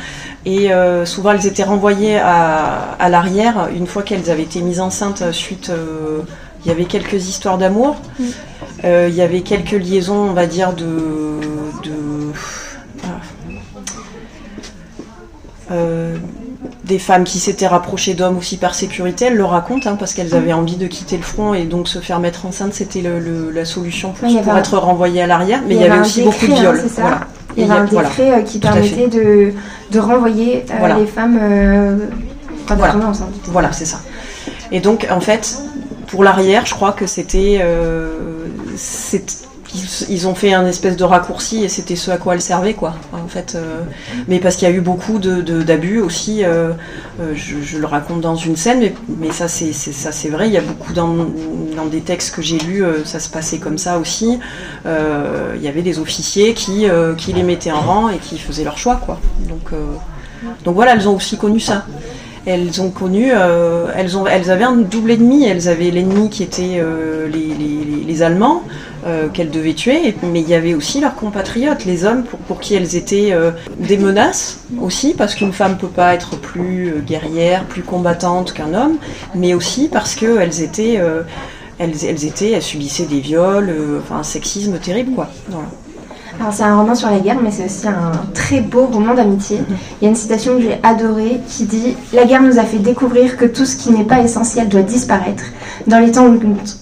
et 0.46 0.74
euh, 0.74 1.06
souvent 1.06 1.32
elles 1.32 1.48
étaient 1.48 1.64
renvoyées 1.64 2.18
à, 2.18 2.96
à 3.00 3.10
l'arrière 3.10 3.70
une 3.74 3.88
fois 3.88 4.04
qu'elles 4.04 4.30
avaient 4.30 4.44
été 4.44 4.62
mises 4.62 4.82
enceintes 4.82 5.32
suite. 5.32 5.72
il 6.64 6.68
y 6.68 6.72
avait 6.72 6.86
quelques 6.86 7.30
histoires 7.30 7.58
d'amour, 7.58 7.96
euh, 8.84 9.08
il 9.10 9.16
y 9.16 9.22
avait 9.22 9.42
quelques 9.42 9.72
liaisons, 9.72 10.30
on 10.30 10.34
va 10.34 10.48
dire, 10.48 10.74
de. 10.74 11.40
de 11.84 12.34
des 16.86 17.00
femmes 17.00 17.24
qui 17.24 17.40
s'étaient 17.40 17.68
rapprochées 17.68 18.14
d'hommes 18.14 18.38
aussi 18.38 18.58
par 18.58 18.76
sécurité, 18.76 19.26
elles 19.26 19.36
le 19.36 19.44
racontent, 19.46 19.90
hein, 19.90 19.96
parce 19.98 20.14
qu'elles 20.14 20.36
avaient 20.36 20.54
envie 20.54 20.76
de 20.76 20.88
quitter 20.88 21.18
le 21.18 21.24
front 21.24 21.54
et 21.54 21.64
donc 21.64 21.88
se 21.88 22.00
faire 22.00 22.20
mettre 22.20 22.46
enceinte, 22.46 22.74
c'était 22.74 23.02
le- 23.02 23.20
le- 23.20 23.50
la 23.52 23.66
solution 23.66 24.12
pour, 24.12 24.28
un- 24.28 24.58
être 24.58 24.78
renvoyée 24.78 25.22
à 25.22 25.28
l'arrière. 25.28 25.62
Mais 25.68 25.76
il 25.76 25.82
y, 25.82 25.86
avait 25.86 26.00
aussi 26.00 26.22
beaucoup 26.22 26.46
de 26.48 26.52
hein, 26.54 26.56
viols. 26.60 26.84
voilà. 26.98 27.22
Il 27.58 27.66
y 27.66 27.72
avait 27.72 27.80
un 27.82 27.86
voilà. 27.86 28.10
décret 28.10 28.44
qui 28.46 28.60
Tout 28.60 28.68
permettait 28.68 29.08
de, 29.08 29.54
de 29.92 30.00
renvoyer 30.00 30.66
euh, 30.70 30.74
Voilà. 30.80 31.00
les 31.00 31.08
femmes 31.08 31.40
euh, 31.42 31.98
quand 32.68 32.76
Voilà. 32.76 32.94
elles 32.94 33.00
tombaient 33.00 33.10
enceintes. 33.12 33.30
Voilà, 33.48 33.72
c'est 33.72 33.86
ça. 33.86 34.02
Et 34.72 34.80
donc, 34.80 35.08
en 35.10 35.22
fait, 35.22 35.58
pour 36.08 36.24
l'arrière, 36.24 36.66
je 36.66 36.74
crois 36.74 36.92
que 36.92 37.08
c'était. 37.08 37.60
euh, 37.62 38.10
ils, 40.10 40.28
ont 40.28 40.36
fait 40.36 40.54
un 40.54 40.66
espèce 40.66 40.98
de 40.98 41.04
raccourci 41.04 41.64
et 41.64 41.70
c'était 41.70 41.96
ce 41.96 42.12
à 42.12 42.18
quoi 42.18 42.34
elles 42.34 42.42
servaient, 42.42 42.74
quoi. 42.74 42.96
En 43.14 43.28
fait, 43.28 43.56
euh, 43.56 43.82
mais 44.28 44.40
parce 44.40 44.56
qu'il 44.56 44.68
y 44.68 44.72
a 44.72 44.74
eu 44.74 44.82
beaucoup 44.82 45.20
d'abus 45.20 46.00
aussi. 46.00 46.44
euh, 46.44 46.72
euh, 47.22 47.34
je, 47.36 47.78
le 47.78 47.86
raconte 47.86 48.22
dans 48.22 48.36
une 48.36 48.56
scène, 48.56 48.92
mais, 49.08 49.32
ça, 49.32 49.48
c'est 49.48 50.30
vrai. 50.30 50.48
Il 50.48 50.54
y 50.54 50.58
a 50.58 50.62
beaucoup 50.62 50.94
dans, 50.94 51.16
des 51.92 52.02
textes 52.02 52.36
que 52.36 52.42
j'ai 52.42 52.58
lus, 52.58 52.84
ça 53.06 53.20
se 53.20 53.30
passait 53.30 53.60
comme 53.60 53.78
ça 53.78 54.00
aussi. 54.00 54.40
Il 54.86 55.62
y 55.62 55.68
avait 55.68 55.82
des 55.82 56.00
officiers 56.00 56.54
qui, 56.54 56.88
les 57.34 57.44
mettaient 57.44 57.72
en 57.72 57.82
rang 57.82 58.10
et 58.10 58.18
qui 58.18 58.38
faisaient 58.38 58.64
leur 58.64 58.78
choix, 58.78 58.96
quoi. 58.96 59.20
Donc, 59.48 60.74
voilà, 60.74 60.94
elles 60.94 61.08
ont 61.08 61.16
aussi 61.16 61.38
connu 61.38 61.60
ça. 61.60 61.86
Elles 62.46 62.80
ont 62.80 62.92
connu, 62.92 63.32
elles, 63.32 64.52
avaient 64.52 64.64
un 64.64 64.76
double 64.76 65.12
ennemi. 65.12 65.46
Elles 65.46 65.68
avaient 65.68 65.92
l'ennemi 65.92 66.30
qui 66.30 66.44
était 66.44 66.82
les 67.32 68.24
Allemands 68.24 68.64
euh, 69.06 69.30
qu'elles 69.30 69.52
devaient 69.52 69.76
tuer, 69.76 70.16
mais 70.24 70.42
il 70.42 70.50
y 70.50 70.56
avait 70.56 70.74
aussi 70.74 71.00
leurs 71.00 71.14
compatriotes, 71.14 71.86
les 71.86 72.06
hommes 72.06 72.24
pour, 72.48 72.60
qui 72.60 72.74
elles 72.74 72.96
étaient 72.96 73.34
euh, 73.34 73.52
des 73.78 73.98
menaces 73.98 74.62
aussi, 74.82 75.14
parce 75.14 75.36
qu'une 75.36 75.54
femme 75.54 75.78
peut 75.78 75.88
pas 75.88 76.16
être 76.16 76.40
plus 76.40 76.88
euh, 76.88 77.00
guerrière, 77.02 77.66
plus 77.66 77.84
combattante 77.84 78.52
qu'un 78.54 78.74
homme, 78.74 78.98
mais 79.36 79.54
aussi 79.54 79.90
parce 79.90 80.16
qu'elles 80.16 80.62
étaient, 80.62 81.00
elles, 81.78 82.26
étaient, 82.26 82.52
elles 82.52 82.64
subissaient 82.64 83.06
des 83.06 83.20
viols, 83.20 83.72
enfin 84.02 84.22
un 84.22 84.24
sexisme 84.24 84.80
terrible 84.80 85.12
quoi. 85.12 85.30
Alors 86.40 86.54
c'est 86.54 86.64
un 86.64 86.76
roman 86.76 86.96
sur 86.96 87.10
la 87.10 87.20
guerre, 87.20 87.38
mais 87.42 87.50
c'est 87.50 87.66
aussi 87.66 87.88
un 87.88 88.12
très 88.34 88.60
beau 88.60 88.86
roman 88.86 89.14
d'amitié. 89.14 89.62
Il 90.00 90.04
y 90.04 90.08
a 90.08 90.10
une 90.10 90.16
citation 90.16 90.56
que 90.56 90.62
j'ai 90.62 90.78
adorée 90.84 91.40
qui 91.48 91.64
dit 91.64 91.96
«La 92.14 92.26
guerre 92.26 92.42
nous 92.42 92.60
a 92.60 92.64
fait 92.64 92.78
découvrir 92.78 93.38
que 93.38 93.46
tout 93.46 93.66
ce 93.66 93.76
qui 93.78 93.92
n'est 93.92 94.04
pas 94.04 94.20
essentiel 94.20 94.68
doit 94.68 94.82
disparaître. 94.82 95.44
Dans 95.88 96.00
les 96.00 96.12
temps 96.12 96.36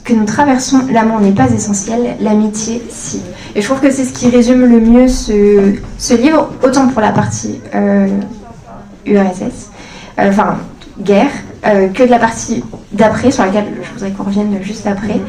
que 0.04 0.14
nous 0.14 0.26
traversons, 0.26 0.82
l'amour 0.92 1.20
n'est 1.20 1.32
pas 1.32 1.50
essentiel, 1.50 2.18
l'amitié 2.20 2.82
si.» 2.90 3.22
Et 3.56 3.62
je 3.62 3.68
trouve 3.68 3.80
que 3.80 3.92
c'est 3.92 4.06
ce 4.06 4.14
qui 4.14 4.30
résume 4.30 4.62
le 4.62 4.80
mieux 4.80 5.08
ce, 5.08 5.76
ce 5.98 6.14
livre, 6.16 6.50
autant 6.64 6.88
pour 6.88 7.02
la 7.02 7.12
partie 7.12 7.62
euh, 7.76 8.08
URSS, 9.06 9.70
euh, 10.20 10.30
enfin 10.30 10.58
guerre, 11.00 11.32
euh, 11.66 11.88
que 11.90 12.04
de 12.04 12.10
la 12.10 12.20
partie 12.20 12.64
d'après, 12.92 13.32
sur 13.32 13.46
laquelle 13.46 13.66
je 13.82 13.94
voudrais 13.94 14.12
qu'on 14.12 14.24
revienne 14.24 14.58
juste 14.62 14.88
après. 14.88 15.20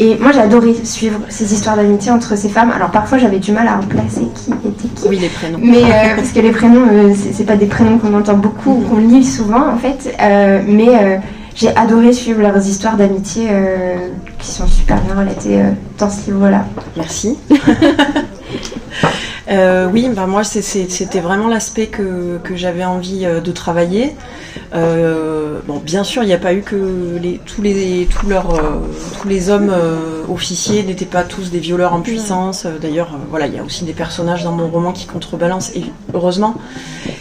Et 0.00 0.16
moi 0.16 0.32
j'ai 0.32 0.40
adoré 0.40 0.74
suivre 0.82 1.20
ces 1.28 1.52
histoires 1.52 1.76
d'amitié 1.76 2.10
entre 2.10 2.36
ces 2.36 2.48
femmes. 2.48 2.72
Alors 2.74 2.90
parfois 2.90 3.18
j'avais 3.18 3.38
du 3.38 3.52
mal 3.52 3.68
à 3.68 3.76
replacer 3.76 4.22
qui 4.34 4.50
était 4.66 4.88
qui. 4.88 5.08
Oui, 5.08 5.18
les 5.18 5.28
prénoms. 5.28 5.58
Mais 5.62 5.84
euh, 5.84 5.88
parce 6.16 6.30
que 6.30 6.40
les 6.40 6.52
prénoms, 6.52 6.86
euh, 6.90 7.12
c'est 7.14 7.44
pas 7.44 7.56
des 7.56 7.66
prénoms 7.66 7.98
qu'on 7.98 8.14
entend 8.14 8.38
beaucoup 8.38 8.70
ou 8.70 8.80
qu'on 8.80 8.96
lit 8.96 9.24
souvent 9.24 9.68
en 9.68 9.76
fait. 9.76 10.16
Euh, 10.18 10.62
mais 10.66 10.88
euh, 10.88 11.18
j'ai 11.54 11.76
adoré 11.76 12.14
suivre 12.14 12.40
leurs 12.40 12.66
histoires 12.66 12.96
d'amitié 12.96 13.48
qui 14.38 14.50
sont 14.50 14.66
super 14.66 14.98
bien 15.02 15.14
relatées 15.16 15.60
dans 15.98 16.08
ce 16.08 16.30
livre-là. 16.30 16.64
Merci. 16.96 17.36
Euh, 19.50 19.88
oui, 19.92 20.08
bah 20.14 20.26
moi 20.26 20.44
c'était 20.44 21.20
vraiment 21.20 21.48
l'aspect 21.48 21.88
que, 21.88 22.38
que 22.38 22.54
j'avais 22.54 22.84
envie 22.84 23.26
euh, 23.26 23.40
de 23.40 23.50
travailler. 23.50 24.14
Euh, 24.74 25.58
bon, 25.66 25.78
bien 25.78 26.04
sûr, 26.04 26.22
il 26.22 26.26
n'y 26.26 26.32
a 26.32 26.38
pas 26.38 26.54
eu 26.54 26.62
que 26.62 27.18
les, 27.20 27.40
tous 27.44 27.60
les 27.60 28.06
tous 28.08 28.28
leurs 28.28 28.54
euh, 28.54 28.78
tous 29.20 29.26
les 29.26 29.50
hommes 29.50 29.72
officiers 30.28 30.84
n'étaient 30.84 31.04
pas 31.04 31.24
tous 31.24 31.50
des 31.50 31.58
violeurs 31.58 31.94
en 31.94 32.00
puissance. 32.00 32.66
D'ailleurs, 32.80 33.18
voilà, 33.28 33.46
il 33.46 33.54
y 33.54 33.58
a 33.58 33.64
aussi 33.64 33.84
des 33.84 33.92
personnages 33.92 34.44
dans 34.44 34.52
mon 34.52 34.68
roman 34.68 34.92
qui 34.92 35.06
contrebalancent, 35.06 35.72
et 35.74 35.84
heureusement. 36.14 36.54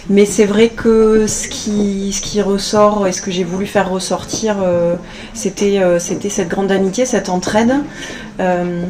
Mais 0.09 0.25
c'est 0.25 0.45
vrai 0.45 0.69
que 0.69 1.27
ce 1.27 1.47
qui 1.47 2.41
ressort 2.41 3.05
et 3.05 3.11
ce 3.11 3.21
que 3.21 3.29
j'ai 3.29 3.43
voulu 3.43 3.67
faire 3.67 3.89
ressortir, 3.89 4.57
euh, 4.63 4.95
c'était 5.33 5.79
euh, 5.79 5.99
c'était 5.99 6.29
cette 6.29 6.47
grande 6.47 6.71
amitié, 6.71 7.05
cette 7.05 7.29
entraide. 7.29 7.73
Euh, 8.39 8.85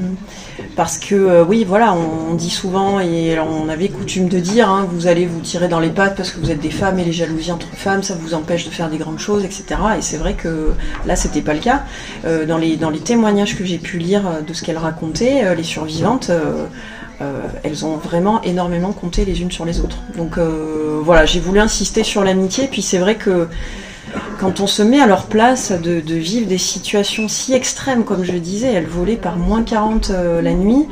parce 0.75 0.97
que 0.97 1.41
oui, 1.41 1.65
voilà, 1.67 1.93
on, 1.93 2.35
dit 2.35 2.49
souvent 2.49 2.99
et 2.99 3.37
on 3.39 3.67
avait 3.69 3.89
coutume 3.89 4.29
de 4.29 4.39
dire, 4.39 4.69
hein, 4.69 4.87
vous 4.89 5.07
allez 5.07 5.25
vous 5.25 5.39
tirer 5.41 5.67
dans 5.67 5.79
les 5.79 5.89
pattes 5.89 6.15
parce 6.15 6.31
que 6.31 6.39
vous 6.39 6.51
êtes 6.51 6.59
des 6.59 6.69
femmes 6.69 6.99
et 6.99 7.03
les 7.03 7.11
jalousies 7.11 7.51
entre 7.51 7.67
femmes, 7.73 8.03
ça 8.03 8.15
vous 8.19 8.33
empêche 8.33 8.65
de 8.65 8.69
faire 8.69 8.89
des 8.89 8.97
grandes 8.97 9.19
choses, 9.19 9.43
etc. 9.43 9.63
Et 9.97 10.01
c'est 10.01 10.17
vrai 10.17 10.35
que 10.35 10.71
là, 11.05 11.15
c'était 11.15 11.41
pas 11.41 11.53
le 11.53 11.59
cas. 11.59 11.83
Dans 12.47 12.57
les 12.57 12.77
dans 12.77 12.89
les 12.89 12.99
témoignages 12.99 13.57
que 13.57 13.65
j'ai 13.65 13.77
pu 13.77 13.97
lire 13.97 14.23
de 14.45 14.53
ce 14.53 14.63
qu'elles 14.63 14.77
racontaient, 14.77 15.43
euh, 15.45 15.55
les 15.55 15.63
survivantes. 15.63 16.31
Euh, 17.21 17.41
elles 17.63 17.85
ont 17.85 17.97
vraiment 17.97 18.41
énormément 18.43 18.93
compté 18.93 19.25
les 19.25 19.41
unes 19.41 19.51
sur 19.51 19.65
les 19.65 19.81
autres. 19.81 19.97
Donc 20.15 20.37
euh, 20.37 20.99
voilà, 21.03 21.25
j'ai 21.25 21.39
voulu 21.39 21.59
insister 21.59 22.03
sur 22.03 22.23
l'amitié. 22.23 22.67
Puis 22.67 22.81
c'est 22.81 22.97
vrai 22.97 23.15
que 23.15 23.47
quand 24.39 24.59
on 24.59 24.67
se 24.67 24.81
met 24.81 25.01
à 25.01 25.05
leur 25.05 25.25
place 25.25 25.71
de, 25.71 25.99
de 25.99 26.15
vivre 26.15 26.47
des 26.47 26.57
situations 26.57 27.27
si 27.27 27.53
extrêmes, 27.53 28.05
comme 28.05 28.23
je 28.23 28.31
disais, 28.33 28.71
elles 28.71 28.87
volaient 28.87 29.17
par 29.17 29.35
moins 29.35 29.63
40 29.63 30.09
euh, 30.09 30.41
la 30.41 30.53
nuit. 30.53 30.87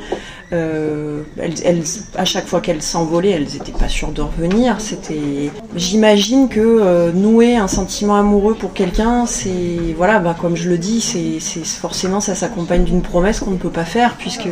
Euh, 0.54 1.24
elles, 1.38 1.84
à 2.16 2.24
chaque 2.24 2.48
fois 2.48 2.62
qu'elles 2.62 2.82
s'envolaient, 2.82 3.32
elles 3.32 3.48
n'étaient 3.54 3.74
pas 3.74 3.90
sûres 3.90 4.12
de 4.12 4.22
revenir. 4.22 4.80
C'était, 4.80 5.52
j'imagine 5.76 6.48
que 6.48 6.62
euh, 6.62 7.12
nouer 7.12 7.58
un 7.58 7.68
sentiment 7.68 8.16
amoureux 8.16 8.56
pour 8.56 8.74
quelqu'un, 8.74 9.26
c'est, 9.26 9.94
voilà, 9.98 10.20
bah, 10.20 10.36
comme 10.40 10.56
je 10.56 10.70
le 10.70 10.78
dis, 10.78 11.02
c'est, 11.02 11.40
forcément 11.66 12.22
ça 12.22 12.34
s'accompagne 12.34 12.86
d'une 12.86 13.02
promesse 13.02 13.42
qu'on 13.42 13.52
ne 13.52 13.58
peut 13.58 13.70
pas 13.70 13.84
faire 13.84 14.16
puisque 14.16 14.48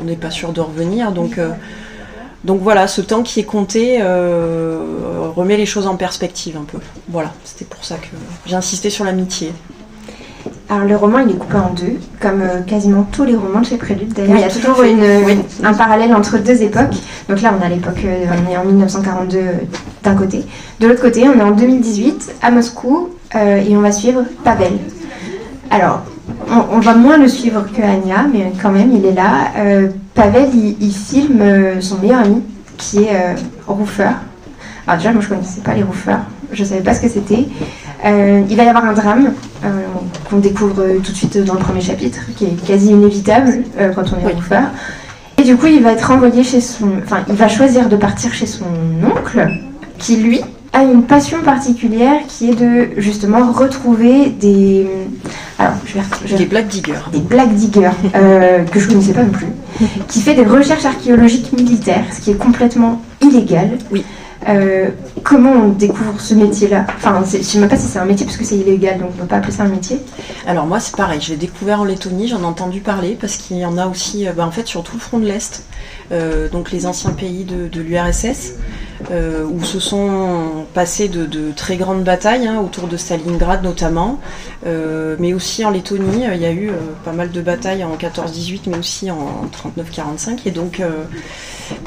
on 0.00 0.04
n'est 0.04 0.16
pas 0.16 0.30
sûr 0.30 0.52
de 0.52 0.60
revenir. 0.60 1.12
Donc 1.12 1.38
euh, 1.38 1.50
donc 2.44 2.60
voilà, 2.62 2.86
ce 2.86 3.00
temps 3.00 3.22
qui 3.22 3.40
est 3.40 3.44
compté 3.44 4.02
remet 4.02 5.56
les 5.56 5.66
choses 5.66 5.86
en 5.86 5.96
perspective 5.96 6.56
un 6.56 6.64
peu. 6.64 6.78
Voilà, 7.08 7.32
c'était 7.44 7.66
pour 7.66 7.84
ça 7.84 7.96
que 7.96 8.08
j'ai 8.46 8.56
insisté 8.56 8.90
sur 8.90 9.04
l'amitié. 9.04 9.52
Alors 10.72 10.86
le 10.86 10.94
roman 10.96 11.18
il 11.18 11.30
est 11.32 11.36
coupé 11.38 11.56
en 11.56 11.72
deux, 11.74 11.98
comme 12.20 12.42
euh, 12.42 12.60
quasiment 12.64 13.02
tous 13.10 13.24
les 13.24 13.34
romans 13.34 13.58
de 13.60 13.66
chez 13.66 13.76
Prélude 13.76 14.12
d'ailleurs. 14.12 14.30
Oui, 14.34 14.38
il 14.38 14.42
y 14.42 14.44
a 14.44 14.48
toujours 14.48 14.76
fait. 14.76 14.92
une, 14.92 15.24
Oui. 15.26 15.38
un 15.64 15.74
parallèle 15.74 16.14
entre 16.14 16.38
deux 16.38 16.62
époques. 16.62 16.94
Donc 17.28 17.42
là 17.42 17.52
on 17.60 17.64
a 17.64 17.68
l'époque, 17.68 18.00
euh, 18.04 18.24
on 18.46 18.50
est 18.52 18.56
en 18.56 18.64
1942 18.64 19.36
euh, 19.38 19.42
d'un 20.04 20.14
côté. 20.14 20.44
De 20.78 20.86
l'autre 20.86 21.02
côté 21.02 21.24
on 21.28 21.36
est 21.38 21.42
en 21.42 21.50
2018 21.50 22.34
à 22.42 22.50
Moscou 22.52 23.08
et 23.34 23.76
on 23.76 23.80
va 23.80 23.90
suivre 23.92 24.22
Pavel. 24.44 24.72
Alors 25.70 26.02
on, 26.50 26.76
on 26.76 26.80
va 26.80 26.94
moins 26.94 27.16
le 27.18 27.26
suivre 27.28 27.64
que 27.72 27.82
Anya, 27.82 28.26
mais 28.32 28.52
quand 28.62 28.70
même 28.70 28.92
il 28.92 29.04
est 29.06 29.12
là. 29.12 29.52
Pavel 30.14 30.48
il, 30.54 30.76
il 30.80 30.92
filme 30.92 31.42
son 31.80 31.98
meilleur 31.98 32.20
ami 32.20 32.42
qui 32.76 33.04
est 33.04 33.34
Rouffer. 33.66 34.10
Alors 34.86 34.98
déjà 34.98 35.12
moi 35.12 35.20
je 35.22 35.28
connaissais 35.28 35.60
pas 35.60 35.74
les 35.74 35.82
Rouffeurs, 35.84 36.20
je 36.52 36.64
savais 36.64 36.80
pas 36.80 36.94
ce 36.94 37.02
que 37.02 37.08
c'était. 37.08 37.46
Euh, 38.04 38.42
il 38.48 38.56
va 38.56 38.64
y 38.64 38.68
avoir 38.68 38.84
un 38.84 38.92
drame 38.94 39.32
euh, 39.64 39.68
qu'on 40.28 40.38
découvre 40.38 40.80
euh, 40.82 40.98
tout 41.04 41.12
de 41.12 41.16
suite 41.16 41.36
dans 41.44 41.54
le 41.54 41.60
premier 41.60 41.80
chapitre, 41.82 42.20
qui 42.36 42.46
est 42.46 42.66
quasi 42.66 42.90
inévitable 42.92 43.62
euh, 43.78 43.92
quand 43.94 44.04
on 44.12 44.20
est 44.20 44.26
Oui. 44.26 44.32
Rouffer. 44.34 44.60
Et 45.38 45.42
du 45.42 45.56
coup, 45.56 45.66
il 45.66 45.82
va 45.82 45.92
être 45.92 46.10
envoyé 46.10 46.42
chez 46.42 46.60
son. 46.60 46.88
Enfin, 47.04 47.18
il 47.28 47.34
va 47.34 47.48
choisir 47.48 47.88
de 47.88 47.96
partir 47.96 48.32
chez 48.32 48.46
son 48.46 48.64
oncle, 49.04 49.46
qui 49.98 50.16
lui 50.16 50.40
a 50.72 50.82
une 50.84 51.02
passion 51.02 51.38
particulière 51.42 52.20
qui 52.28 52.50
est 52.50 52.54
de 52.54 52.88
justement 52.98 53.50
retrouver 53.52 54.30
des. 54.30 54.86
Alors, 55.58 55.74
je 55.84 55.94
vais. 55.94 56.00
je 56.24 56.32
vais- 56.32 56.36
Des 56.38 56.46
black 56.46 56.68
diggers. 56.68 56.94
des 57.12 57.18
black 57.20 57.54
diggers 57.54 57.90
euh, 58.14 58.64
que 58.64 58.80
je 58.80 58.86
ne 58.86 58.92
connaissais 58.92 59.12
pas 59.12 59.24
non 59.24 59.30
plus, 59.32 59.46
qui 60.08 60.20
fait 60.22 60.34
des 60.34 60.44
recherches 60.44 60.84
archéologiques 60.86 61.52
militaires, 61.52 62.04
ce 62.14 62.20
qui 62.20 62.30
est 62.30 62.38
complètement 62.38 63.02
illégal. 63.20 63.70
Oui. 63.90 64.04
Euh, 64.48 64.88
comment 65.22 65.52
on 65.52 65.68
découvre 65.68 66.18
ce 66.18 66.34
métier-là 66.34 66.86
Enfin, 66.96 67.22
je 67.30 67.38
ne 67.38 67.42
sais 67.42 67.58
même 67.58 67.68
pas 67.68 67.76
si 67.76 67.86
c'est 67.86 67.98
un 67.98 68.06
métier 68.06 68.24
parce 68.24 68.38
que 68.38 68.44
c'est 68.44 68.56
illégal, 68.56 68.98
donc 68.98 69.10
on 69.12 69.16
ne 69.16 69.20
peut 69.20 69.26
pas 69.26 69.36
appeler 69.36 69.52
ça 69.52 69.64
un 69.64 69.68
métier. 69.68 70.00
Alors 70.46 70.66
moi 70.66 70.80
c'est 70.80 70.96
pareil, 70.96 71.20
je 71.20 71.30
l'ai 71.30 71.36
découvert 71.36 71.80
en 71.80 71.84
Lettonie, 71.84 72.28
j'en 72.28 72.40
ai 72.40 72.46
entendu 72.46 72.80
parler 72.80 73.18
parce 73.20 73.36
qu'il 73.36 73.58
y 73.58 73.66
en 73.66 73.76
a 73.76 73.86
aussi, 73.86 74.26
euh, 74.26 74.32
bah, 74.32 74.46
en 74.46 74.50
fait 74.50 74.66
sur 74.66 74.82
tout 74.82 74.94
le 74.94 75.00
front 75.00 75.18
de 75.18 75.26
l'Est, 75.26 75.64
donc 76.10 76.70
les 76.72 76.86
anciens 76.86 77.12
pays 77.12 77.44
de, 77.44 77.80
l'URSS, 77.80 78.54
euh, 79.10 79.44
où 79.44 79.64
se 79.64 79.80
sont 79.80 80.66
passées 80.74 81.08
de, 81.08 81.52
très 81.54 81.76
grandes 81.76 82.04
batailles, 82.04 82.46
hein, 82.46 82.60
autour 82.60 82.86
de 82.86 82.96
Stalingrad 82.96 83.62
notamment, 83.62 84.20
euh, 84.66 85.16
mais 85.18 85.32
aussi 85.34 85.64
en 85.64 85.70
Lettonie, 85.70 86.26
euh, 86.26 86.34
il 86.34 86.42
y 86.42 86.46
a 86.46 86.52
eu 86.52 86.68
euh, 86.68 86.74
pas 87.04 87.12
mal 87.12 87.30
de 87.30 87.40
batailles 87.40 87.84
en 87.84 87.96
14-18, 87.96 88.60
mais 88.66 88.78
aussi 88.78 89.10
en 89.10 89.48
39-45, 89.78 90.40
et 90.46 90.50
donc 90.50 90.80
euh, 90.80 91.04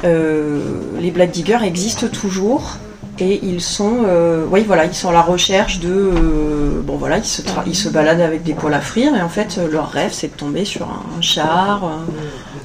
euh, 0.06 0.62
les 1.00 1.12
Black 1.12 1.32
Diggers 1.32 1.64
existent 1.64 2.08
toujours. 2.08 2.78
Et 3.20 3.42
ils 3.44 3.62
sont, 3.62 4.06
euh, 4.08 4.46
oui, 4.50 4.64
voilà, 4.66 4.86
ils 4.86 4.94
sont 4.96 5.10
à 5.10 5.12
la 5.12 5.22
recherche 5.22 5.80
de, 5.80 5.92
euh, 5.92 6.82
bon 6.82 6.98
voilà, 6.98 7.20
ils 7.20 7.26
se, 7.26 7.44
ils 7.68 7.76
se 7.76 7.88
baladent 7.88 8.22
avec 8.22 8.42
des 8.42 8.56
poils 8.56 8.74
à 8.74 8.82
frire. 8.82 9.16
Et 9.16 9.22
en 9.22 9.30
fait 9.30 9.60
euh, 9.60 9.70
leur 9.72 9.92
rêve 9.92 10.12
c'est 10.12 10.30
de 10.30 10.34
tomber 10.34 10.66
sur 10.66 10.88
un 10.88 11.22
char, 11.22 11.84
euh, 11.84 11.90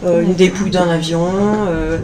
une 0.06 0.34
dépouille 0.34 0.70
d'un 0.70 0.88
avion, 0.88 1.28
euh, 1.68 1.98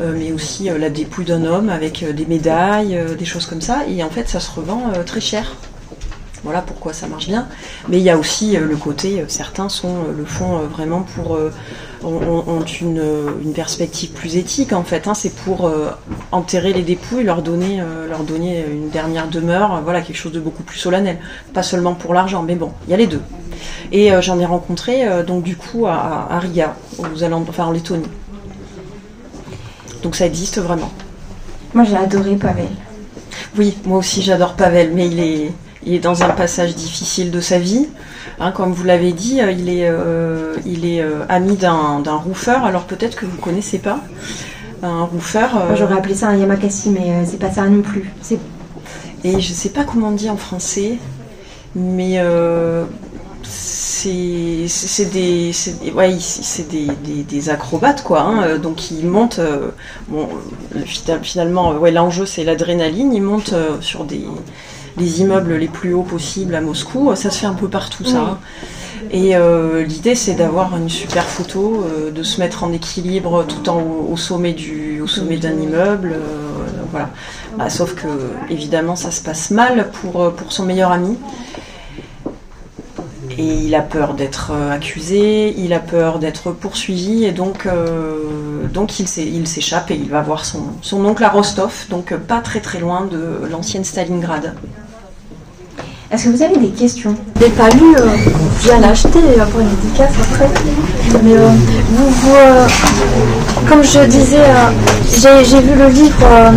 euh, 0.00 0.16
mais 0.18 0.32
aussi 0.32 0.68
euh, 0.70 0.78
la 0.78 0.90
dépouille 0.90 1.24
d'un 1.24 1.44
homme 1.44 1.68
avec 1.68 2.02
euh, 2.02 2.12
des 2.12 2.26
médailles, 2.26 2.96
euh, 2.96 3.14
des 3.14 3.24
choses 3.24 3.46
comme 3.46 3.60
ça. 3.60 3.84
Et 3.88 4.02
en 4.02 4.10
fait 4.10 4.28
ça 4.28 4.40
se 4.40 4.50
revend 4.50 4.92
euh, 4.94 5.02
très 5.04 5.20
cher. 5.20 5.54
Voilà 6.46 6.62
pourquoi 6.62 6.92
ça 6.92 7.08
marche 7.08 7.26
bien. 7.26 7.48
Mais 7.88 7.98
il 7.98 8.04
y 8.04 8.08
a 8.10 8.16
aussi 8.16 8.56
euh, 8.56 8.64
le 8.64 8.76
côté, 8.76 9.20
euh, 9.20 9.24
certains 9.26 9.68
sont, 9.68 9.88
euh, 9.88 10.12
le 10.16 10.24
font 10.24 10.58
vraiment 10.58 11.00
pour, 11.00 11.36
ont, 12.04 12.64
une, 12.80 13.02
une 13.42 13.52
perspective 13.52 14.10
plus 14.10 14.36
éthique 14.36 14.72
en 14.72 14.84
fait. 14.84 15.08
hein. 15.08 15.14
C'est 15.14 15.34
pour 15.34 15.66
euh, 15.66 15.90
enterrer 16.30 16.72
les 16.72 16.82
dépouilles, 16.82 17.24
leur 17.24 17.42
donner, 17.42 17.80
euh, 17.80 18.08
leur 18.08 18.22
donner 18.22 18.64
une 18.70 18.90
dernière 18.90 19.26
demeure, 19.26 19.80
voilà 19.82 20.02
quelque 20.02 20.14
chose 20.14 20.30
de 20.30 20.38
beaucoup 20.38 20.62
plus 20.62 20.78
solennel. 20.78 21.18
Pas 21.52 21.64
seulement 21.64 21.94
pour 21.94 22.14
l'argent, 22.14 22.44
mais 22.44 22.54
bon, 22.54 22.70
il 22.86 22.92
y 22.92 22.94
a 22.94 22.96
les 22.96 23.08
deux. 23.08 23.22
Et 23.90 24.12
euh, 24.12 24.22
j'en 24.22 24.38
ai 24.38 24.46
rencontré 24.46 25.04
donc 25.26 25.42
du 25.42 25.56
coup 25.56 25.86
à, 25.86 26.28
à 26.30 26.38
Riga, 26.38 26.76
aux 26.98 27.24
alentours, 27.24 27.50
enfin 27.50 27.64
en 27.64 27.72
Lettonie. 27.72 28.06
Donc 30.04 30.14
ça 30.14 30.26
existe 30.26 30.60
vraiment. 30.60 30.92
Moi, 31.74 31.82
j'ai 31.82 31.96
adoré 31.96 32.36
Pavel. 32.36 32.68
Oui, 33.58 33.76
moi 33.84 33.98
aussi 33.98 34.22
j'adore 34.22 34.54
Pavel, 34.54 34.92
mais 34.94 35.08
il 35.08 35.18
est, 35.18 35.52
il 35.86 35.94
est 35.94 35.98
dans 36.00 36.22
un 36.24 36.28
passage 36.30 36.74
difficile 36.74 37.30
de 37.30 37.40
sa 37.40 37.58
vie. 37.58 37.86
Hein, 38.38 38.50
comme 38.52 38.72
vous 38.72 38.84
l'avez 38.84 39.12
dit, 39.12 39.40
euh, 39.40 39.50
il 39.50 39.68
est, 39.70 39.88
euh, 39.88 40.54
il 40.66 40.84
est 40.84 41.00
euh, 41.00 41.24
ami 41.28 41.56
d'un 41.56 42.02
roufeur, 42.16 42.64
alors 42.64 42.84
peut-être 42.84 43.16
que 43.16 43.24
vous 43.24 43.36
ne 43.36 43.40
connaissez 43.40 43.78
pas. 43.78 44.00
Un 44.82 45.04
roufeur. 45.04 45.56
euh, 45.56 45.76
j'aurais 45.76 45.94
appelé 45.96 46.14
ça 46.14 46.28
un 46.28 46.36
Yamakasi, 46.36 46.90
mais 46.90 47.24
c'est 47.24 47.38
pas 47.38 47.50
ça 47.50 47.66
non 47.66 47.80
plus. 47.82 48.12
Et 49.24 49.40
je 49.40 49.52
sais 49.54 49.70
pas 49.70 49.84
comment 49.84 50.08
on 50.08 50.12
dit 50.12 50.28
en 50.28 50.36
français, 50.36 50.98
mais 51.74 52.20
c'est 53.42 55.10
des, 55.12 55.52
c'est 55.52 55.80
des- 55.82 55.90
ouais, 55.92 56.16
des, 56.70 56.86
des- 57.04 57.22
des 57.22 57.50
acrobates 57.50 58.02
quoi. 58.02 58.20
hein, 58.20 58.58
donc 58.58 58.90
ils 58.90 59.06
montent. 59.06 59.40
bon, 60.08 60.28
finalement, 61.22 61.72
ouais, 61.72 61.90
l'enjeu 61.90 62.26
c'est 62.26 62.44
l'adrénaline. 62.44 63.12
Ils 63.14 63.22
montent 63.22 63.54
sur 63.80 64.04
des 64.04 64.24
les 64.98 65.20
immeubles 65.20 65.54
les 65.54 65.68
plus 65.68 65.94
hauts 65.94 66.02
possibles 66.02 66.54
à 66.54 66.60
Moscou. 66.60 67.14
Ça 67.14 67.30
se 67.30 67.38
fait 67.38 67.46
un 67.46 67.54
peu 67.54 67.68
partout 67.68 68.04
ça. 68.04 68.18
Oui. 68.22 68.28
hein. 68.30 68.38
Et 69.12 69.36
euh, 69.36 69.84
l'idée 69.84 70.14
c'est 70.16 70.34
d'avoir 70.34 70.76
une 70.76 70.88
super 70.88 71.24
photo, 71.24 71.84
euh, 71.86 72.10
de 72.10 72.22
se 72.24 72.40
mettre 72.40 72.64
en 72.64 72.72
équilibre 72.72 73.44
tout 73.44 73.68
en 73.68 73.76
haut, 73.78 74.08
au 74.12 74.16
sommet 74.16 74.52
du, 74.52 75.00
au 75.00 75.06
sommet 75.06 75.36
d'un 75.36 75.52
immeuble. 75.58 76.12
euh, 76.14 76.18
voilà. 76.90 77.10
Bah, 77.56 77.70
sauf 77.70 77.94
que 77.94 78.08
évidemment 78.50 78.96
ça 78.96 79.10
se 79.10 79.22
passe 79.22 79.50
mal 79.50 79.90
pour, 79.92 80.32
pour 80.34 80.52
son 80.52 80.64
meilleur 80.64 80.90
ami. 80.92 81.16
Et 83.38 83.44
il 83.44 83.74
a 83.74 83.82
peur 83.82 84.14
d'être 84.14 84.52
accusé, 84.72 85.54
il 85.58 85.72
a 85.74 85.78
peur 85.80 86.18
d'être 86.18 86.52
poursuivi, 86.52 87.24
et 87.24 87.32
donc, 87.32 87.68
donc 88.72 88.98
il 88.98 89.06
s'é- 89.06 89.26
il 89.30 89.46
s'échappe 89.46 89.90
et 89.90 89.94
il 89.94 90.08
va 90.08 90.22
voir 90.22 90.44
son, 90.46 90.62
son 90.80 91.04
oncle 91.04 91.22
à 91.22 91.28
Rostov, 91.28 91.84
donc 91.90 92.14
pas 92.16 92.40
très 92.40 92.60
très 92.60 92.78
loin 92.80 93.04
de 93.10 93.46
l'ancienne 93.50 93.84
Stalingrad. 93.84 94.54
Est-ce 96.12 96.26
que 96.26 96.28
vous 96.36 96.42
avez 96.42 96.56
des 96.56 96.68
questions? 96.68 97.16
Je 97.36 97.44
l'ai 97.44 97.50
pas 97.50 97.68
lu, 97.70 97.96
euh, 97.98 98.06
je 98.60 98.68
viens 98.68 98.78
l'acheter 98.78 99.18
pour 99.50 99.60
une 99.60 99.68
dédicace 99.82 100.12
après. 100.30 100.48
Mais 101.24 101.32
euh, 101.32 101.48
vous, 101.90 102.10
vous, 102.10 102.34
euh, 102.36 102.66
comme 103.68 103.82
je 103.82 104.06
disais, 104.06 104.38
euh, 104.38 105.42
j'ai 105.42 105.60
vu 105.60 105.74
le 105.76 105.88
livre 105.88 106.22
euh, 106.22 106.50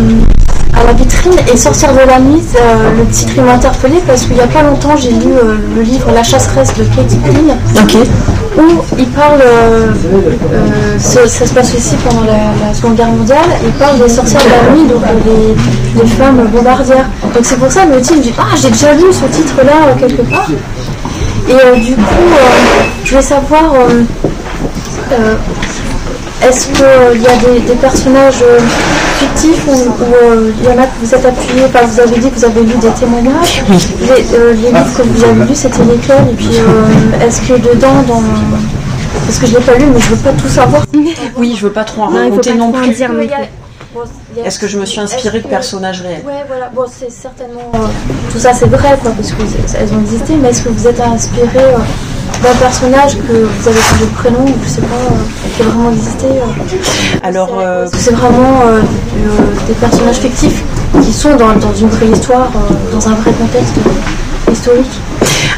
à 0.80 0.84
la 0.84 0.92
vitrine 0.92 1.32
et 1.52 1.56
Sortir 1.56 1.92
de 1.92 2.06
la 2.06 2.20
nuit, 2.20 2.42
euh, 2.54 2.96
le 2.96 3.06
titre 3.06 3.32
il 3.36 3.42
m'a 3.42 3.54
interpellé 3.54 4.00
parce 4.06 4.22
qu'il 4.22 4.36
y 4.36 4.40
a 4.40 4.46
pas 4.46 4.62
longtemps 4.62 4.96
j'ai 4.96 5.10
lu 5.10 5.32
euh, 5.32 5.56
le 5.74 5.82
livre 5.82 6.12
La 6.12 6.22
chasseresse 6.22 6.72
de 6.78 6.84
Katie 6.84 7.18
Quinn 7.18 7.52
où 8.56 8.82
il 8.98 9.06
parle, 9.06 9.40
euh, 9.42 9.88
euh, 10.52 10.98
ça, 10.98 11.26
ça 11.26 11.46
se 11.46 11.52
passe 11.54 11.74
aussi 11.74 11.96
pendant 12.08 12.22
la, 12.22 12.66
la 12.66 12.74
Seconde 12.74 12.96
Guerre 12.96 13.08
mondiale, 13.08 13.46
il 13.64 13.72
parle 13.72 13.98
des 13.98 14.08
sorcières 14.08 14.42
de 14.42 14.48
la 14.48 14.72
nuit, 14.74 14.88
donc 14.88 15.02
euh, 15.02 15.14
les, 15.26 15.54
les 15.96 16.06
femmes 16.06 16.46
bombardières. 16.52 17.06
Donc 17.34 17.44
c'est 17.44 17.58
pour 17.58 17.70
ça 17.70 17.84
que 17.84 17.94
le 17.94 18.00
titre, 18.00 18.16
je 18.16 18.22
dis, 18.28 18.34
ah 18.38 18.54
j'ai 18.56 18.70
déjà 18.70 18.92
lu 18.94 19.04
ce 19.12 19.24
titre-là 19.36 19.72
euh, 19.88 19.94
quelque 19.98 20.22
part. 20.22 20.48
Et 21.48 21.52
euh, 21.52 21.76
du 21.76 21.94
coup, 21.94 22.00
euh, 22.32 22.82
je 23.04 23.10
voulais 23.10 23.22
savoir, 23.22 23.74
euh, 23.74 24.02
euh, 25.12 25.34
est-ce 26.46 26.66
qu'il 26.68 27.22
y 27.22 27.26
a 27.26 27.36
des, 27.52 27.60
des 27.60 27.74
personnages 27.74 28.44
fictifs 29.18 29.66
ou 29.66 29.72
ou, 29.72 30.14
euh, 30.14 30.50
il 30.60 30.64
y 30.64 30.68
en 30.68 30.78
a 30.82 30.86
que 30.86 30.92
vous 31.02 31.14
êtes 31.14 31.26
appuyé, 31.26 31.64
enfin 31.66 31.84
vous 31.86 32.00
avez 32.00 32.18
dit 32.18 32.30
que 32.30 32.36
vous 32.36 32.44
avez 32.44 32.60
lu 32.62 32.74
des 32.80 32.88
témoignages. 32.90 33.62
Les, 33.68 34.36
euh, 34.38 34.52
les 34.54 34.68
livres 34.68 34.94
que 34.96 35.02
vous 35.02 35.24
avez 35.24 35.44
lus, 35.44 35.54
c'était 35.54 35.84
lesquels? 35.84 36.28
Et 36.30 36.34
puis, 36.34 36.50
euh, 36.58 37.26
est-ce 37.26 37.40
que 37.42 37.54
dedans, 37.54 38.02
dans... 38.06 38.22
Parce 39.26 39.38
que 39.38 39.46
je 39.46 39.54
l'ai 39.56 39.60
pas 39.64 39.74
lu, 39.74 39.86
mais 39.92 40.00
je 40.00 40.10
veux 40.10 40.16
pas 40.16 40.32
tout 40.32 40.48
savoir. 40.48 40.84
Oui, 41.36 41.54
je 41.56 41.66
veux 41.66 41.72
pas 41.72 41.84
trop 41.84 42.02
en 42.02 42.06
raconter 42.08 42.54
non 42.54 42.70
plus. 42.72 42.88
dire. 42.90 43.10
Bon, 43.94 44.00
Est-ce 44.44 44.58
que 44.58 44.66
je 44.66 44.78
me 44.78 44.84
suis 44.86 45.00
inspirée 45.00 45.38
de 45.38 45.44
que- 45.44 45.48
personnages 45.48 46.00
réels 46.02 46.22
Ouais, 46.26 46.44
voilà. 46.48 46.68
Bon, 46.74 46.84
c'est 46.90 47.10
certainement. 47.10 47.70
euh, 47.74 47.78
tout 48.32 48.38
ça, 48.38 48.52
c'est 48.52 48.66
vrai, 48.66 48.98
quoi, 49.02 49.10
parce 49.12 49.32
qu'elles 49.32 49.92
ont 49.94 50.00
existé, 50.00 50.34
mais 50.36 50.50
est-ce 50.50 50.62
que 50.62 50.68
vous 50.70 50.86
êtes 50.86 51.00
inspiré 51.00 51.48
euh, 51.56 51.78
d'un 52.42 52.54
personnage 52.60 53.16
que 53.18 53.44
vous 53.44 53.68
avez 53.68 53.80
changé 53.80 54.04
de 54.06 54.14
prénom, 54.16 54.44
ou 54.44 54.54
je 54.64 54.68
sais 54.68 54.80
pas, 54.82 54.94
euh, 54.96 55.54
qui 55.56 55.62
a 55.62 55.64
vraiment 55.66 55.90
existé 55.92 56.26
euh, 56.26 56.76
Alors, 57.22 57.50
Est-ce 57.60 57.92
que 57.92 57.98
c'est 57.98 58.14
vraiment 58.14 58.62
euh, 58.66 58.80
des 59.66 59.74
personnages 59.74 60.16
fictifs 60.18 60.62
qui 61.02 61.12
sont 61.12 61.34
dans, 61.36 61.54
dans 61.56 61.74
une 61.74 61.88
vraie 61.88 62.08
histoire, 62.08 62.50
dans 62.92 63.08
un 63.08 63.14
vrai 63.14 63.32
contexte 63.32 63.74
historique 64.50 64.90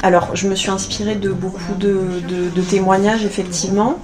Alors, 0.05 0.35
je 0.35 0.49
me 0.49 0.57
suis 0.57 0.71
inspirée 0.71 1.15
de 1.15 1.31
beaucoup 1.31 1.75
de, 1.79 2.01
de- 2.29 2.51
de 2.55 2.61
témoignages, 2.63 3.25
effectivement. 3.25 3.99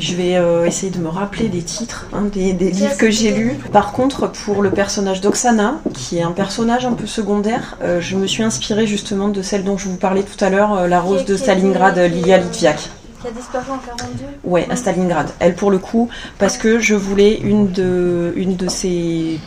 Je 0.00 0.14
vais 0.14 0.34
euh, 0.36 0.64
essayer 0.66 0.90
de 0.90 0.98
me 0.98 1.06
rappeler 1.08 1.48
des 1.48 1.62
titres, 1.62 2.06
hein, 2.12 2.22
des, 2.32 2.52
des 2.52 2.70
livres 2.72 2.96
que 2.96 3.08
j'ai 3.08 3.30
lus. 3.30 3.56
Par 3.72 3.92
contre, 3.92 4.26
pour 4.26 4.62
le 4.62 4.70
personnage 4.70 5.20
d'Oksana, 5.20 5.76
qui 5.94 6.18
est 6.18 6.22
un 6.22 6.32
personnage 6.32 6.86
un 6.86 6.92
peu 6.94 7.06
secondaire, 7.06 7.76
euh, 7.82 8.00
je 8.00 8.16
me 8.16 8.26
suis 8.26 8.42
inspirée 8.42 8.88
justement 8.88 9.28
de 9.28 9.42
celle 9.42 9.62
dont 9.62 9.78
je 9.78 9.88
vous 9.88 9.96
parlais 9.96 10.24
tout 10.24 10.42
à 10.44 10.50
l'heure, 10.50 10.74
euh, 10.74 10.88
la 10.88 11.00
rose 11.00 11.24
de 11.24 11.36
Stalingrad, 11.36 11.96
Lilia 11.98 12.38
Litviak. 12.38 12.78
Qui 13.22 13.28
a 13.28 13.30
disparu 13.30 13.64
en 13.70 13.78
42 13.78 14.24
Ouais, 14.42 14.66
à 14.68 14.74
Stalingrad. 14.76 15.28
Elle 15.38 15.54
pour 15.54 15.70
le 15.70 15.78
coup, 15.78 16.08
parce 16.38 16.58
que 16.58 16.80
je 16.80 16.96
voulais 16.96 17.38
une 17.38 17.70
de, 17.70 18.32
une 18.34 18.56
de 18.56 18.68
ses, 18.68 19.38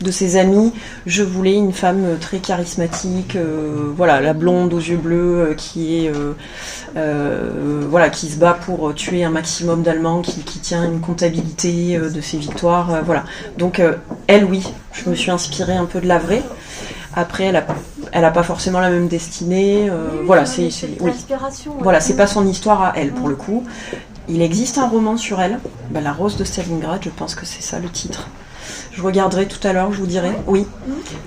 de 0.00 0.10
ses 0.10 0.36
amies, 0.36 0.72
je 1.06 1.22
voulais 1.22 1.54
une 1.54 1.72
femme 1.72 2.04
euh, 2.04 2.16
très 2.16 2.38
charismatique, 2.38 3.36
euh, 3.36 3.92
voilà, 3.96 4.20
la 4.20 4.34
blonde 4.34 4.74
aux 4.74 4.78
yeux 4.78 4.96
bleus, 4.96 5.50
euh, 5.50 5.54
qui 5.54 6.04
est, 6.04 6.12
euh, 6.96 7.86
voilà, 7.88 8.10
qui 8.10 8.28
se 8.28 8.36
bat 8.36 8.52
pour 8.54 8.94
tuer 8.94 9.24
un 9.24 9.30
maximum 9.30 9.82
d'Allemands, 9.82 10.20
qui, 10.22 10.40
qui 10.40 10.58
tient 10.58 10.84
une 10.84 11.00
comptabilité 11.00 11.98
de 11.98 12.20
ses 12.20 12.36
victoires, 12.36 13.02
voilà. 13.04 13.24
Donc 13.58 13.80
elle, 14.26 14.44
oui, 14.44 14.66
je 14.92 15.08
me 15.08 15.14
suis 15.14 15.30
inspirée 15.30 15.76
un 15.76 15.86
peu 15.86 16.00
de 16.00 16.06
la 16.06 16.18
vraie. 16.18 16.42
Après, 17.14 17.44
elle 17.44 17.56
a, 17.56 17.66
elle 18.12 18.24
a 18.24 18.30
pas 18.30 18.42
forcément 18.42 18.80
la 18.80 18.90
même 18.90 19.08
destinée. 19.08 19.90
voilà, 20.24 20.44
c'est, 20.44 20.68
oui. 21.00 21.12
Voilà, 21.80 22.00
c'est 22.00 22.16
pas 22.16 22.26
son 22.26 22.46
histoire 22.46 22.82
à 22.82 22.92
elle 22.96 23.12
pour 23.12 23.28
le 23.28 23.36
coup. 23.36 23.64
Il 24.28 24.42
existe 24.42 24.78
un 24.78 24.88
roman 24.88 25.16
sur 25.16 25.40
elle, 25.40 25.58
bah, 25.90 26.00
La 26.00 26.12
Rose 26.12 26.36
de 26.36 26.44
Stalingrad, 26.44 27.00
je 27.02 27.10
pense 27.10 27.34
que 27.34 27.46
c'est 27.46 27.62
ça 27.62 27.78
le 27.78 27.88
titre. 27.88 28.28
Je 28.92 29.02
regarderai 29.02 29.46
tout 29.46 29.66
à 29.66 29.72
l'heure, 29.72 29.92
je 29.92 29.98
vous 29.98 30.06
dirai. 30.06 30.30
Oui, 30.46 30.66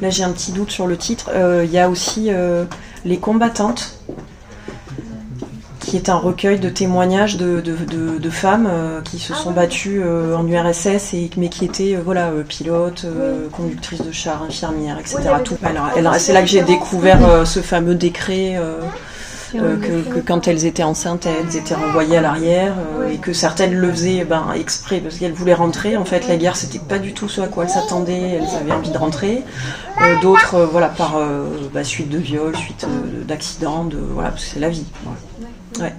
là 0.02 0.10
j'ai 0.10 0.24
un 0.24 0.32
petit 0.32 0.52
doute 0.52 0.72
sur 0.72 0.88
le 0.88 0.98
titre. 0.98 1.30
Euh, 1.34 1.64
Il 1.66 1.72
y 1.72 1.80
a 1.80 1.90
aussi 1.90 2.28
euh, 2.30 2.66
Les 3.06 3.18
combattantes, 3.18 4.00
qui 5.80 5.96
est 5.96 6.10
un 6.10 6.18
recueil 6.18 6.60
de 6.60 6.70
témoignages 6.70 7.38
de, 7.38 7.62
de, 7.62 7.76
de, 7.76 8.18
de 8.18 8.30
femmes 8.30 8.68
euh, 8.70 9.02
qui 9.02 9.20
se 9.20 9.34
sont 9.34 9.52
battues 9.52 10.04
en 10.04 10.48
URSS, 10.48 11.14
et, 11.14 11.30
mais 11.38 11.50
qui 11.50 11.66
étaient 11.66 11.96
voilà, 12.04 12.32
pilotes, 12.48 13.06
conductrices 13.52 14.02
de 14.02 14.12
chars, 14.12 14.44
infirmières, 14.44 15.00
etc. 15.00 15.22
Tout. 15.44 15.58
Alors, 15.64 16.16
c'est 16.18 16.34
là 16.34 16.42
que 16.42 16.48
j'ai 16.48 16.64
découvert 16.64 17.46
ce 17.48 17.62
fameux 17.62 17.96
décret. 17.96 18.60
Euh, 19.56 19.78
que, 19.78 20.16
que 20.16 20.20
quand 20.20 20.48
elles 20.48 20.66
étaient 20.66 20.84
enceintes, 20.84 21.26
elles 21.26 21.56
étaient 21.56 21.74
renvoyées 21.74 22.18
à 22.18 22.22
l'arrière 22.22 22.74
euh, 23.00 23.10
et 23.10 23.18
que 23.18 23.34
certaines 23.34 23.74
le 23.74 23.92
faisaient 23.92 24.26
ben, 24.26 24.54
exprès 24.56 25.00
parce 25.00 25.18
qu'elles 25.18 25.34
voulaient 25.34 25.54
rentrer. 25.54 25.98
En 25.98 26.06
fait, 26.06 26.28
la 26.28 26.38
guerre, 26.38 26.56
c'était 26.56 26.80
pas 26.80 27.00
du 27.00 27.14
tout 27.14 27.28
ce 27.28 27.42
à 27.42 27.48
quoi 27.48 27.64
elles 27.64 27.70
s'attendaient. 27.70 28.40
Elles 28.40 28.58
avaient 28.60 28.72
envie 28.72 28.92
de 28.92 28.98
rentrer. 28.98 29.44
Euh, 30.02 30.20
D'autres, 30.22 30.68
voilà, 30.72 30.88
par 30.90 31.20
bah, 31.74 31.84
suite 31.84 32.10
de 32.10 32.18
viol, 32.18 32.56
suite 32.56 32.86
euh, 32.86 33.24
d'accident, 33.24 33.84
de 33.86 33.98
voilà, 33.98 34.30
parce 34.30 34.46
que 34.46 34.52
c'est 34.54 34.60
la 34.60 34.70
vie. 34.70 34.86
voilà. 35.04 35.90
Ouais. 35.90 35.96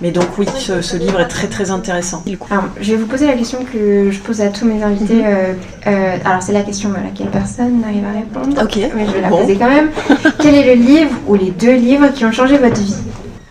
Mais 0.00 0.10
donc 0.10 0.26
oui, 0.38 0.46
ce, 0.58 0.82
ce 0.82 0.96
livre 0.96 1.20
est 1.20 1.28
très 1.28 1.46
très 1.46 1.70
intéressant. 1.70 2.22
Alors, 2.50 2.64
je 2.80 2.90
vais 2.92 2.96
vous 2.98 3.06
poser 3.06 3.26
la 3.26 3.32
question 3.34 3.60
que 3.64 4.10
je 4.10 4.18
pose 4.20 4.40
à 4.40 4.48
tous 4.48 4.64
mes 4.66 4.82
invités. 4.82 5.22
euh, 5.24 5.54
euh, 5.86 6.16
alors, 6.24 6.42
c'est 6.42 6.52
la 6.52 6.62
question 6.62 6.90
à 6.94 7.02
laquelle 7.02 7.28
personne 7.30 7.80
n'arrive 7.80 8.04
à 8.04 8.12
répondre. 8.12 8.62
Ok. 8.62 8.76
Mais 8.94 9.06
je 9.06 9.10
vais 9.12 9.20
la 9.22 9.28
Bon. 9.28 9.38
poser 9.40 9.56
quand 9.56 9.68
même. 9.68 9.90
Quel 10.40 10.54
est 10.54 10.74
le 10.74 10.82
livre 10.82 11.10
ou 11.26 11.34
les 11.34 11.50
deux 11.50 11.74
livres 11.76 12.08
qui 12.14 12.24
ont 12.24 12.32
changé 12.32 12.58
votre 12.58 12.80
vie? 12.80 12.94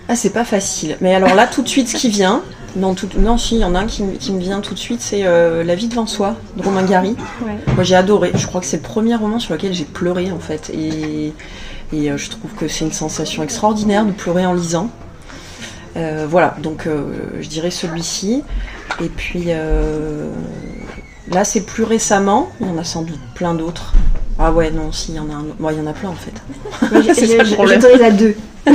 Ah, 0.08 0.16
c'est 0.16 0.30
pas 0.30 0.44
facile. 0.46 0.98
Mais 1.02 1.16
alors 1.16 1.34
là, 1.34 1.48
tout 1.48 1.62
de 1.64 1.68
suite, 1.68 1.88
ce 1.90 1.96
qui 1.96 2.10
vient. 2.10 2.42
Non, 2.76 2.94
tout, 2.94 3.08
non, 3.18 3.38
si, 3.38 3.56
il 3.56 3.62
y 3.62 3.66
en 3.66 3.74
a 3.74 3.80
un 3.80 3.86
qui, 3.86 4.04
me- 4.04 4.18
qui 4.18 4.34
me 4.34 4.40
vient 4.40 4.60
tout 4.60 4.74
de 4.74 4.80
suite, 4.80 5.00
c'est 5.02 5.22
euh, 5.26 5.64
La 5.64 5.76
vie 5.76 5.88
devant 5.88 6.06
soi 6.06 6.36
de 6.58 6.62
Romain 6.62 6.84
Gary. 6.84 7.16
Moi, 7.74 7.84
j'ai 7.84 7.96
adoré. 7.96 8.32
Je 8.36 8.46
crois 8.46 8.60
que 8.62 8.68
c'est 8.68 8.78
le 8.78 8.84
premier 8.84 9.16
roman 9.16 9.40
sur 9.40 9.54
lequel 9.56 9.74
j'ai 9.74 9.86
pleuré, 9.86 10.30
en 10.32 10.40
fait. 10.40 10.70
Et, 10.74 11.34
et 11.94 12.12
je 12.18 12.30
trouve 12.30 12.52
que 12.52 12.68
c'est 12.68 12.84
une 12.86 12.92
sensation 12.92 13.42
extraordinaire 13.44 14.06
de 14.06 14.12
pleurer 14.12 14.46
en 14.46 14.54
lisant. 14.54 14.90
Euh, 15.96 16.26
voilà, 16.30 16.56
donc 16.62 16.88
euh, 16.88 17.30
je 17.40 17.48
dirais 17.48 17.72
celui-ci. 17.72 18.44
Et 19.02 19.10
puis 19.10 19.46
euh, 19.48 20.30
là, 21.32 21.44
c'est 21.46 21.62
plus 21.62 21.84
récemment. 21.84 22.50
Il 22.60 22.68
y 22.68 22.70
en 22.70 22.78
a 22.78 22.84
sans 22.84 23.02
doute 23.04 23.20
plein 23.34 23.54
d'autres. 23.54 23.94
Ah 24.38 24.52
ouais, 24.52 24.70
non, 24.72 24.92
si, 24.92 25.12
il 25.14 25.16
y 25.16 25.20
en 25.20 25.30
a 25.30 25.34
un. 25.34 25.46
Bon, 25.60 25.70
il 25.70 25.78
y 25.78 25.82
en 25.82 25.88
a 25.88 25.94
plein, 25.94 26.10
en 26.10 26.16
fait. 26.16 26.34
Je- 27.08 27.14
C'est 27.14 27.28
ça 27.28 27.38
le 27.38 27.46
je- 27.46 27.54
problème. 27.56 27.82
J'autorise 27.82 28.04
à 28.04 28.12
deux. 28.12 28.36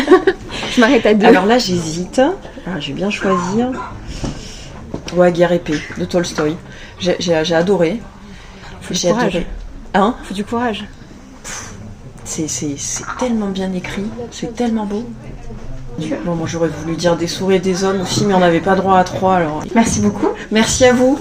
je 0.74 0.80
m'arrête 0.80 1.04
à 1.04 1.12
deux. 1.14 1.26
Alors 1.26 1.44
là, 1.44 1.58
j'hésite. 1.58 2.20
Ah, 2.66 2.80
je 2.80 2.88
vais 2.88 2.94
bien 2.94 3.10
choisir. 3.10 3.68
Ouais, 5.14 5.30
Guerre 5.32 5.52
épée 5.52 5.78
de 5.98 6.04
Tolstoï. 6.06 6.56
J'ai 6.98 7.54
adoré. 7.54 8.00
Faut 8.80 8.94
du 8.94 9.00
courage. 9.00 9.22
adoré. 9.36 9.46
Hein? 9.94 10.14
Faut 10.24 10.34
du 10.34 10.44
courage. 10.44 10.84
C'est 12.24 12.46
tellement 13.18 13.48
bien 13.48 13.72
écrit, 13.72 14.04
c'est 14.30 14.54
tellement 14.54 14.86
beau. 14.86 15.04
Bon, 16.24 16.34
moi 16.34 16.46
j'aurais 16.46 16.68
voulu 16.68 16.96
dire 16.96 17.16
des 17.16 17.26
souris 17.26 17.56
et 17.56 17.60
des 17.60 17.84
hommes 17.84 18.00
aussi, 18.00 18.24
mais 18.24 18.34
on 18.34 18.40
n'avait 18.40 18.60
pas 18.60 18.74
droit 18.74 18.98
à 18.98 19.04
trois 19.04 19.36
alors. 19.36 19.62
Merci 19.74 20.00
beaucoup. 20.00 20.28
Merci 20.50 20.84
à 20.84 20.92
vous. 20.92 21.18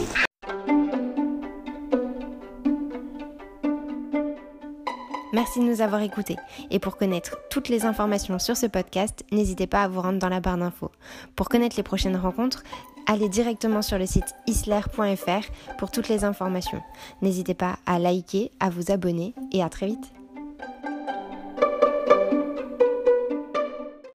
Merci 5.32 5.60
de 5.60 5.66
nous 5.66 5.82
avoir 5.82 6.02
écoutés. 6.02 6.38
Et 6.72 6.80
pour 6.80 6.98
connaître 6.98 7.38
toutes 7.50 7.70
les 7.70 7.86
informations 7.86 8.40
sur 8.40 8.58
ce 8.58 8.66
podcast, 8.66 9.24
n'hésitez 9.32 9.68
pas 9.68 9.84
à 9.84 9.88
vous 9.88 10.02
rendre 10.02 10.20
dans 10.20 10.28
la 10.28 10.40
barre 10.40 10.58
d'infos. 10.58 10.92
Pour 11.36 11.50
connaître 11.50 11.78
les 11.78 11.84
prochaines 11.84 12.18
rencontres, 12.18 12.64
allez 13.06 13.30
directement 13.30 13.82
sur 13.82 13.98
le 13.98 14.06
site 14.06 14.36
isler.fr 14.48 15.78
pour 15.78 15.92
toutes 15.92 16.10
les 16.10 16.24
informations. 16.24 16.82
N'hésitez 17.22 17.54
pas 17.54 17.78
à 17.86 18.00
liker, 18.00 18.52
à 18.60 18.70
vous 18.70 18.92
abonner 18.92 19.34
et 19.52 19.64
à 19.64 19.70
très 19.70 19.88
vite. 19.88 20.12